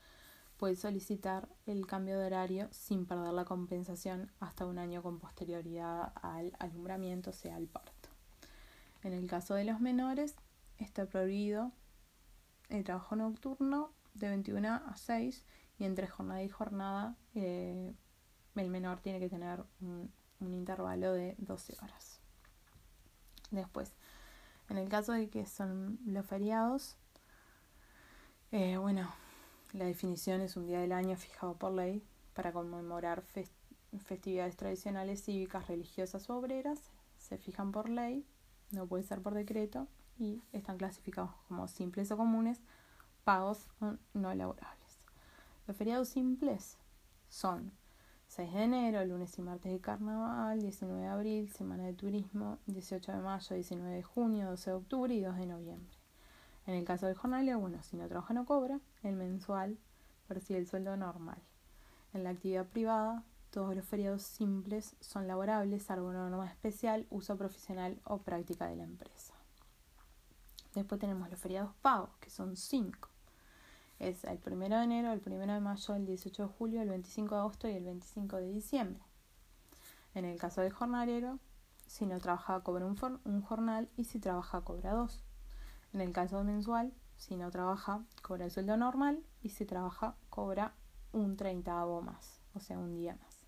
puede 0.57 0.75
solicitar 0.75 1.49
el 1.65 1.87
cambio 1.87 2.19
de 2.19 2.27
horario 2.27 2.67
sin 2.71 3.07
perder 3.07 3.33
la 3.33 3.45
compensación 3.45 4.31
hasta 4.39 4.67
un 4.67 4.77
año 4.77 5.01
con 5.01 5.19
posterioridad 5.19 6.13
al 6.21 6.55
alumbramiento, 6.59 7.33
sea 7.33 7.55
al 7.55 7.65
parto. 7.65 8.09
En 9.01 9.13
el 9.13 9.25
caso 9.25 9.55
de 9.55 9.63
los 9.63 9.79
menores, 9.79 10.35
está 10.77 11.07
prohibido 11.07 11.71
el 12.69 12.83
trabajo 12.83 13.15
nocturno 13.15 13.91
de 14.13 14.29
21 14.29 14.67
a 14.67 14.95
6 14.95 15.43
y 15.79 15.85
entre 15.85 16.07
jornada 16.07 16.43
y 16.43 16.49
jornada 16.49 17.15
eh, 17.33 17.91
el 18.55 18.69
menor 18.69 18.99
tiene 18.99 19.19
que 19.19 19.29
tener 19.29 19.63
un 19.81 20.11
intervalo 20.53 21.13
de 21.13 21.35
12 21.39 21.75
horas. 21.81 22.19
Después, 23.49 23.95
en 24.69 24.77
el 24.77 24.89
caso 24.89 25.13
de 25.13 25.29
que 25.29 25.45
son 25.45 25.99
los 26.05 26.25
feriados, 26.25 26.97
eh, 28.51 28.77
bueno, 28.77 29.11
la 29.73 29.85
definición 29.85 30.41
es 30.41 30.55
un 30.55 30.65
día 30.67 30.79
del 30.79 30.93
año 30.93 31.17
fijado 31.17 31.55
por 31.55 31.73
ley 31.73 32.01
para 32.33 32.53
conmemorar 32.53 33.23
festividades 34.05 34.55
tradicionales, 34.55 35.23
cívicas, 35.23 35.67
religiosas 35.67 36.29
o 36.29 36.37
obreras. 36.37 36.79
Se 37.17 37.37
fijan 37.37 37.71
por 37.71 37.89
ley, 37.89 38.25
no 38.71 38.87
puede 38.87 39.03
ser 39.03 39.21
por 39.21 39.33
decreto 39.33 39.87
y 40.17 40.41
están 40.53 40.77
clasificados 40.77 41.31
como 41.47 41.67
simples 41.67 42.09
o 42.11 42.17
comunes, 42.17 42.61
pagos 43.23 43.67
o 43.81 43.95
no 44.13 44.33
laborables. 44.33 44.99
Los 45.67 45.75
feriados 45.75 46.07
simples 46.07 46.77
son 47.27 47.73
6 48.27 48.53
de 48.53 48.63
enero, 48.63 49.03
lunes 49.05 49.37
y 49.37 49.41
martes 49.41 49.71
de 49.71 49.81
carnaval, 49.81 50.61
19 50.61 51.01
de 51.01 51.07
abril, 51.07 51.49
semana 51.51 51.83
de 51.83 51.93
turismo, 51.93 52.59
18 52.67 53.11
de 53.11 53.19
mayo, 53.19 53.55
19 53.55 53.95
de 53.95 54.03
junio, 54.03 54.49
12 54.51 54.69
de 54.69 54.75
octubre 54.75 55.13
y 55.13 55.21
2 55.21 55.35
de 55.35 55.45
noviembre. 55.45 55.96
En 56.67 56.73
el 56.73 56.83
caso 56.83 57.07
del 57.07 57.15
jornalero, 57.15 57.59
bueno, 57.59 57.81
si 57.81 57.95
no 57.95 58.07
trabaja 58.09 58.33
no 58.33 58.45
cobra, 58.45 58.81
el 59.01 59.15
mensual 59.15 59.79
percibe 60.27 60.59
el 60.59 60.67
sueldo 60.67 60.97
normal. 60.97 61.41
En 62.13 62.25
la 62.25 62.31
actividad 62.31 62.67
privada, 62.67 63.23
todos 63.51 63.73
los 63.73 63.85
feriados 63.85 64.23
simples 64.23 64.97
son 64.99 65.27
laborables, 65.27 65.83
salvo 65.83 66.09
una 66.09 66.29
norma 66.29 66.47
especial, 66.47 67.07
uso 67.09 67.37
profesional 67.37 68.01
o 68.03 68.17
práctica 68.19 68.67
de 68.67 68.75
la 68.75 68.83
empresa. 68.83 69.33
Después 70.75 70.99
tenemos 70.99 71.29
los 71.29 71.39
feriados 71.39 71.73
pagos, 71.81 72.09
que 72.19 72.29
son 72.29 72.57
cinco. 72.57 73.09
Es 73.97 74.25
el 74.25 74.37
primero 74.37 74.77
de 74.77 74.83
enero, 74.83 75.13
el 75.13 75.21
primero 75.21 75.53
de 75.53 75.61
mayo, 75.61 75.95
el 75.95 76.05
18 76.05 76.43
de 76.43 76.49
julio, 76.49 76.81
el 76.81 76.89
25 76.89 77.33
de 77.33 77.39
agosto 77.39 77.67
y 77.69 77.71
el 77.71 77.85
25 77.85 78.35
de 78.35 78.51
diciembre. 78.51 79.01
En 80.13 80.25
el 80.25 80.37
caso 80.37 80.59
del 80.59 80.73
jornalero, 80.73 81.39
si 81.85 82.05
no 82.05 82.19
trabaja 82.19 82.59
cobra 82.59 82.85
un, 82.85 83.21
un 83.23 83.41
jornal 83.41 83.89
y 83.95 84.03
si 84.03 84.19
trabaja 84.19 84.61
cobra 84.61 84.91
dos. 84.91 85.23
En 85.93 86.01
el 86.01 86.11
caso 86.11 86.43
mensual, 86.43 86.93
si 87.17 87.35
no 87.35 87.49
trabaja 87.49 88.03
cobra 88.21 88.45
el 88.45 88.51
sueldo 88.51 88.77
normal 88.77 89.23
y 89.41 89.49
si 89.49 89.65
trabaja 89.65 90.15
cobra 90.29 90.73
un 91.11 91.35
treintavo 91.35 92.01
más, 92.01 92.41
o 92.53 92.59
sea, 92.59 92.77
un 92.77 92.95
día 92.95 93.17
más. 93.21 93.39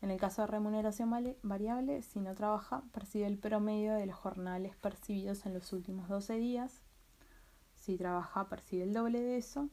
En 0.00 0.12
el 0.12 0.20
caso 0.20 0.42
de 0.42 0.48
remuneración 0.48 1.10
variable, 1.42 2.02
si 2.02 2.20
no 2.20 2.34
trabaja, 2.34 2.84
percibe 2.92 3.26
el 3.26 3.38
promedio 3.38 3.94
de 3.94 4.06
los 4.06 4.16
jornales 4.16 4.76
percibidos 4.76 5.44
en 5.44 5.54
los 5.54 5.72
últimos 5.72 6.08
12 6.08 6.34
días. 6.34 6.82
Si 7.74 7.96
trabaja, 7.96 8.48
percibe 8.48 8.84
el 8.84 8.92
doble 8.92 9.20
de 9.20 9.38
eso. 9.38 9.68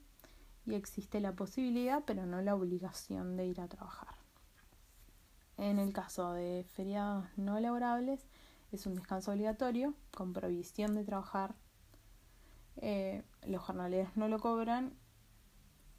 Y 0.65 0.73
existe 0.73 1.19
la 1.19 1.33
posibilidad, 1.33 2.03
pero 2.05 2.25
no 2.25 2.41
la 2.41 2.55
obligación 2.55 3.38
de 3.38 3.45
ir 3.45 3.61
a 3.61 3.67
trabajar. 3.67 4.15
En 5.57 5.77
el 5.77 5.93
caso 5.93 6.33
de 6.33 6.65
feriados 6.73 7.25
no 7.38 7.59
laborables, 7.59 8.25
es 8.71 8.88
un 8.88 8.95
descanso 8.95 9.31
obligatorio 9.31 9.93
con 10.11 10.33
provisión 10.33 10.95
de 10.95 11.03
trabajar. 11.03 11.53
Eh, 12.77 13.23
los 13.45 13.61
jornaleros 13.61 14.15
no 14.15 14.27
lo 14.27 14.39
cobran 14.39 14.93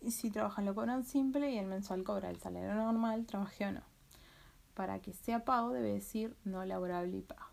y 0.00 0.10
si 0.10 0.30
trabajan 0.30 0.66
lo 0.66 0.74
cobran 0.74 1.04
simple 1.04 1.50
y 1.50 1.58
el 1.58 1.66
mensual 1.66 2.04
cobra 2.04 2.30
el 2.30 2.38
salario 2.38 2.74
normal, 2.74 3.26
trabaje 3.26 3.66
o 3.66 3.72
no 3.72 3.96
para 4.76 5.00
que 5.00 5.14
sea 5.14 5.42
pago 5.42 5.72
debe 5.72 5.94
decir 5.94 6.36
no 6.44 6.62
laborable 6.66 7.16
y 7.16 7.22
pago. 7.22 7.50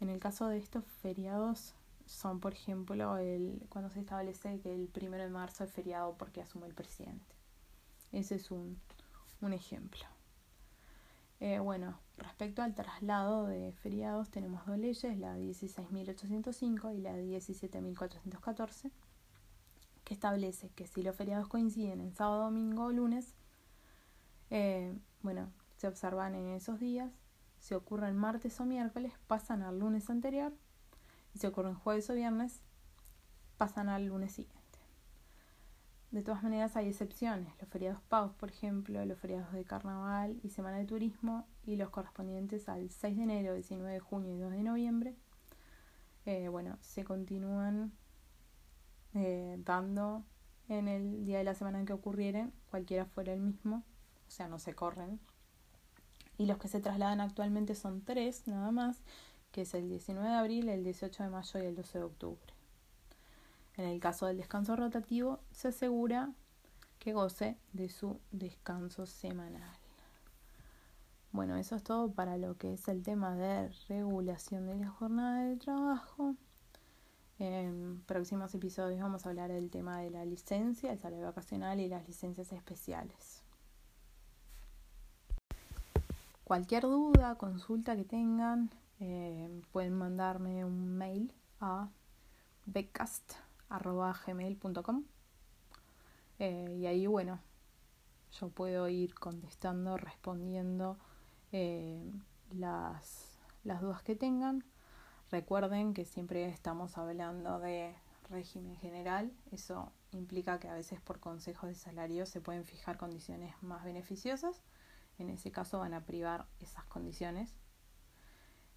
En 0.00 0.10
el 0.10 0.20
caso 0.20 0.48
de 0.48 0.58
estos 0.58 0.84
feriados 0.84 1.74
son, 2.04 2.40
por 2.40 2.52
ejemplo, 2.52 3.16
el, 3.16 3.66
cuando 3.70 3.88
se 3.88 4.00
establece 4.00 4.60
que 4.60 4.74
el 4.74 4.88
primero 4.88 5.24
de 5.24 5.30
marzo 5.30 5.64
es 5.64 5.72
feriado 5.72 6.14
porque 6.18 6.42
asume 6.42 6.66
el 6.66 6.74
presidente. 6.74 7.34
Ese 8.12 8.34
es 8.34 8.50
un, 8.50 8.78
ejemplo. 9.50 10.02
Eh, 11.40 11.58
bueno, 11.58 11.98
respecto 12.18 12.62
al 12.62 12.74
traslado 12.74 13.46
de 13.46 13.72
feriados 13.72 14.30
tenemos 14.30 14.66
dos 14.66 14.76
leyes, 14.76 15.18
la 15.18 15.38
16.805 15.38 16.94
y 16.94 17.00
la 17.00 17.16
17.414, 17.16 18.90
que 20.04 20.14
establece 20.14 20.68
que 20.70 20.86
si 20.86 21.02
los 21.02 21.16
feriados 21.16 21.48
coinciden 21.48 22.00
en 22.02 22.14
sábado, 22.14 22.44
domingo 22.44 22.84
o 22.84 22.92
lunes, 22.92 23.34
eh, 24.50 24.94
bueno, 25.22 25.50
se 25.76 25.88
observan 25.88 26.34
en 26.34 26.48
esos 26.48 26.78
días. 26.78 27.10
Si 27.58 27.74
ocurren 27.74 28.16
martes 28.16 28.60
o 28.60 28.66
miércoles, 28.66 29.12
pasan 29.26 29.62
al 29.62 29.78
lunes 29.78 30.10
anterior. 30.10 30.52
Y 31.34 31.38
si 31.38 31.46
ocurren 31.46 31.74
jueves 31.74 32.10
o 32.10 32.14
viernes, 32.14 32.60
pasan 33.56 33.88
al 33.88 34.06
lunes 34.06 34.32
siguiente. 34.32 34.59
De 36.10 36.22
todas 36.22 36.42
maneras, 36.42 36.76
hay 36.76 36.88
excepciones. 36.88 37.52
Los 37.60 37.68
feriados 37.68 38.00
pagos, 38.02 38.34
por 38.34 38.50
ejemplo, 38.50 39.04
los 39.04 39.18
feriados 39.18 39.52
de 39.52 39.64
carnaval 39.64 40.40
y 40.42 40.50
semana 40.50 40.78
de 40.78 40.84
turismo 40.84 41.46
y 41.64 41.76
los 41.76 41.90
correspondientes 41.90 42.68
al 42.68 42.90
6 42.90 43.16
de 43.16 43.22
enero, 43.22 43.54
19 43.54 43.92
de 43.92 44.00
junio 44.00 44.34
y 44.34 44.38
2 44.38 44.52
de 44.52 44.62
noviembre, 44.62 45.14
eh, 46.26 46.48
bueno, 46.48 46.78
se 46.80 47.04
continúan 47.04 47.92
eh, 49.14 49.56
dando 49.64 50.24
en 50.68 50.88
el 50.88 51.24
día 51.24 51.38
de 51.38 51.44
la 51.44 51.54
semana 51.54 51.80
en 51.80 51.86
que 51.86 51.92
ocurrieren, 51.92 52.52
cualquiera 52.70 53.04
fuera 53.04 53.32
el 53.32 53.40
mismo, 53.40 53.84
o 54.26 54.30
sea, 54.30 54.48
no 54.48 54.58
se 54.58 54.74
corren, 54.74 55.20
y 56.38 56.46
los 56.46 56.58
que 56.58 56.68
se 56.68 56.80
trasladan 56.80 57.20
actualmente 57.20 57.74
son 57.74 58.02
tres 58.02 58.46
nada 58.46 58.70
más, 58.70 59.02
que 59.52 59.62
es 59.62 59.74
el 59.74 59.88
19 59.88 60.28
de 60.28 60.34
abril, 60.34 60.68
el 60.68 60.84
18 60.84 61.24
de 61.24 61.28
mayo 61.28 61.60
y 61.60 61.66
el 61.66 61.74
12 61.74 61.98
de 61.98 62.04
octubre. 62.04 62.49
En 63.80 63.86
el 63.86 63.98
caso 63.98 64.26
del 64.26 64.36
descanso 64.36 64.76
rotativo, 64.76 65.40
se 65.52 65.68
asegura 65.68 66.34
que 66.98 67.14
goce 67.14 67.56
de 67.72 67.88
su 67.88 68.20
descanso 68.30 69.06
semanal. 69.06 69.74
Bueno, 71.32 71.56
eso 71.56 71.76
es 71.76 71.82
todo 71.82 72.12
para 72.12 72.36
lo 72.36 72.58
que 72.58 72.74
es 72.74 72.88
el 72.88 73.02
tema 73.02 73.34
de 73.36 73.70
regulación 73.88 74.66
de 74.66 74.76
la 74.76 74.90
jornada 74.90 75.44
de 75.44 75.56
trabajo. 75.56 76.34
En 77.38 78.02
próximos 78.04 78.54
episodios 78.54 79.00
vamos 79.00 79.24
a 79.24 79.30
hablar 79.30 79.50
del 79.50 79.70
tema 79.70 80.00
de 80.00 80.10
la 80.10 80.26
licencia, 80.26 80.92
el 80.92 80.98
salario 80.98 81.24
vacacional 81.24 81.80
y 81.80 81.88
las 81.88 82.06
licencias 82.06 82.52
especiales. 82.52 83.42
Cualquier 86.44 86.82
duda, 86.82 87.36
consulta 87.36 87.96
que 87.96 88.04
tengan, 88.04 88.68
eh, 88.98 89.62
pueden 89.72 89.94
mandarme 89.94 90.66
un 90.66 90.98
mail 90.98 91.32
a 91.60 91.88
becast.gmail.com 93.70 95.04
eh, 96.38 96.76
y 96.78 96.86
ahí, 96.86 97.06
bueno, 97.06 97.40
yo 98.32 98.48
puedo 98.48 98.88
ir 98.88 99.14
contestando, 99.14 99.96
respondiendo 99.96 100.98
eh, 101.52 102.10
las, 102.50 103.38
las 103.64 103.80
dudas 103.80 104.02
que 104.02 104.16
tengan. 104.16 104.64
Recuerden 105.30 105.94
que 105.94 106.04
siempre 106.04 106.46
estamos 106.48 106.98
hablando 106.98 107.58
de 107.60 107.94
régimen 108.28 108.76
general, 108.76 109.32
eso 109.50 109.92
implica 110.12 110.58
que 110.58 110.68
a 110.68 110.74
veces 110.74 111.00
por 111.00 111.20
consejos 111.20 111.68
de 111.68 111.74
salario 111.74 112.26
se 112.26 112.40
pueden 112.40 112.64
fijar 112.64 112.96
condiciones 112.96 113.54
más 113.62 113.84
beneficiosas 113.84 114.62
en 115.20 115.30
ese 115.30 115.50
caso 115.52 115.78
van 115.78 115.94
a 115.94 116.04
privar 116.04 116.46
esas 116.60 116.84
condiciones. 116.86 117.54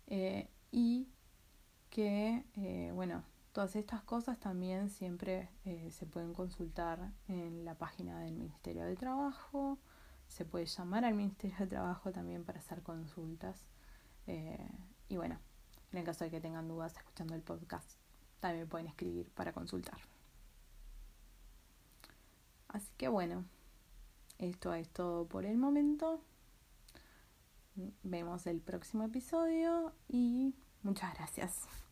Eh, 0.07 0.49
y 0.71 1.07
que, 1.89 2.45
eh, 2.55 2.91
bueno, 2.93 3.23
todas 3.53 3.75
estas 3.75 4.03
cosas 4.03 4.39
también 4.39 4.89
siempre 4.89 5.49
eh, 5.65 5.89
se 5.91 6.05
pueden 6.05 6.33
consultar 6.33 7.11
en 7.27 7.63
la 7.65 7.75
página 7.75 8.19
del 8.19 8.33
Ministerio 8.33 8.83
de 8.83 8.95
Trabajo. 8.95 9.79
Se 10.27 10.43
puede 10.43 10.65
llamar 10.65 11.05
al 11.05 11.13
Ministerio 11.13 11.57
de 11.59 11.67
Trabajo 11.67 12.11
también 12.11 12.43
para 12.43 12.59
hacer 12.59 12.81
consultas. 12.81 13.57
y 15.07 15.17
bueno, 15.17 15.39
en 15.91 15.99
el 15.99 16.03
caso 16.05 16.25
de 16.25 16.31
que 16.31 16.41
tengan 16.41 16.67
dudas 16.67 16.95
escuchando 16.97 17.35
el 17.35 17.41
podcast, 17.41 17.89
también 18.39 18.67
pueden 18.67 18.87
escribir 18.87 19.29
para 19.31 19.53
consultar. 19.53 19.99
Así 22.67 22.91
que 22.97 23.07
bueno, 23.07 23.45
esto 24.39 24.73
es 24.73 24.89
todo 24.89 25.27
por 25.27 25.45
el 25.45 25.57
momento 25.57 26.21
vemos 28.03 28.45
el 28.47 28.59
próximo 28.61 29.03
episodio 29.05 29.93
y 30.07 30.53
muchas 30.83 31.13
gracias. 31.15 31.82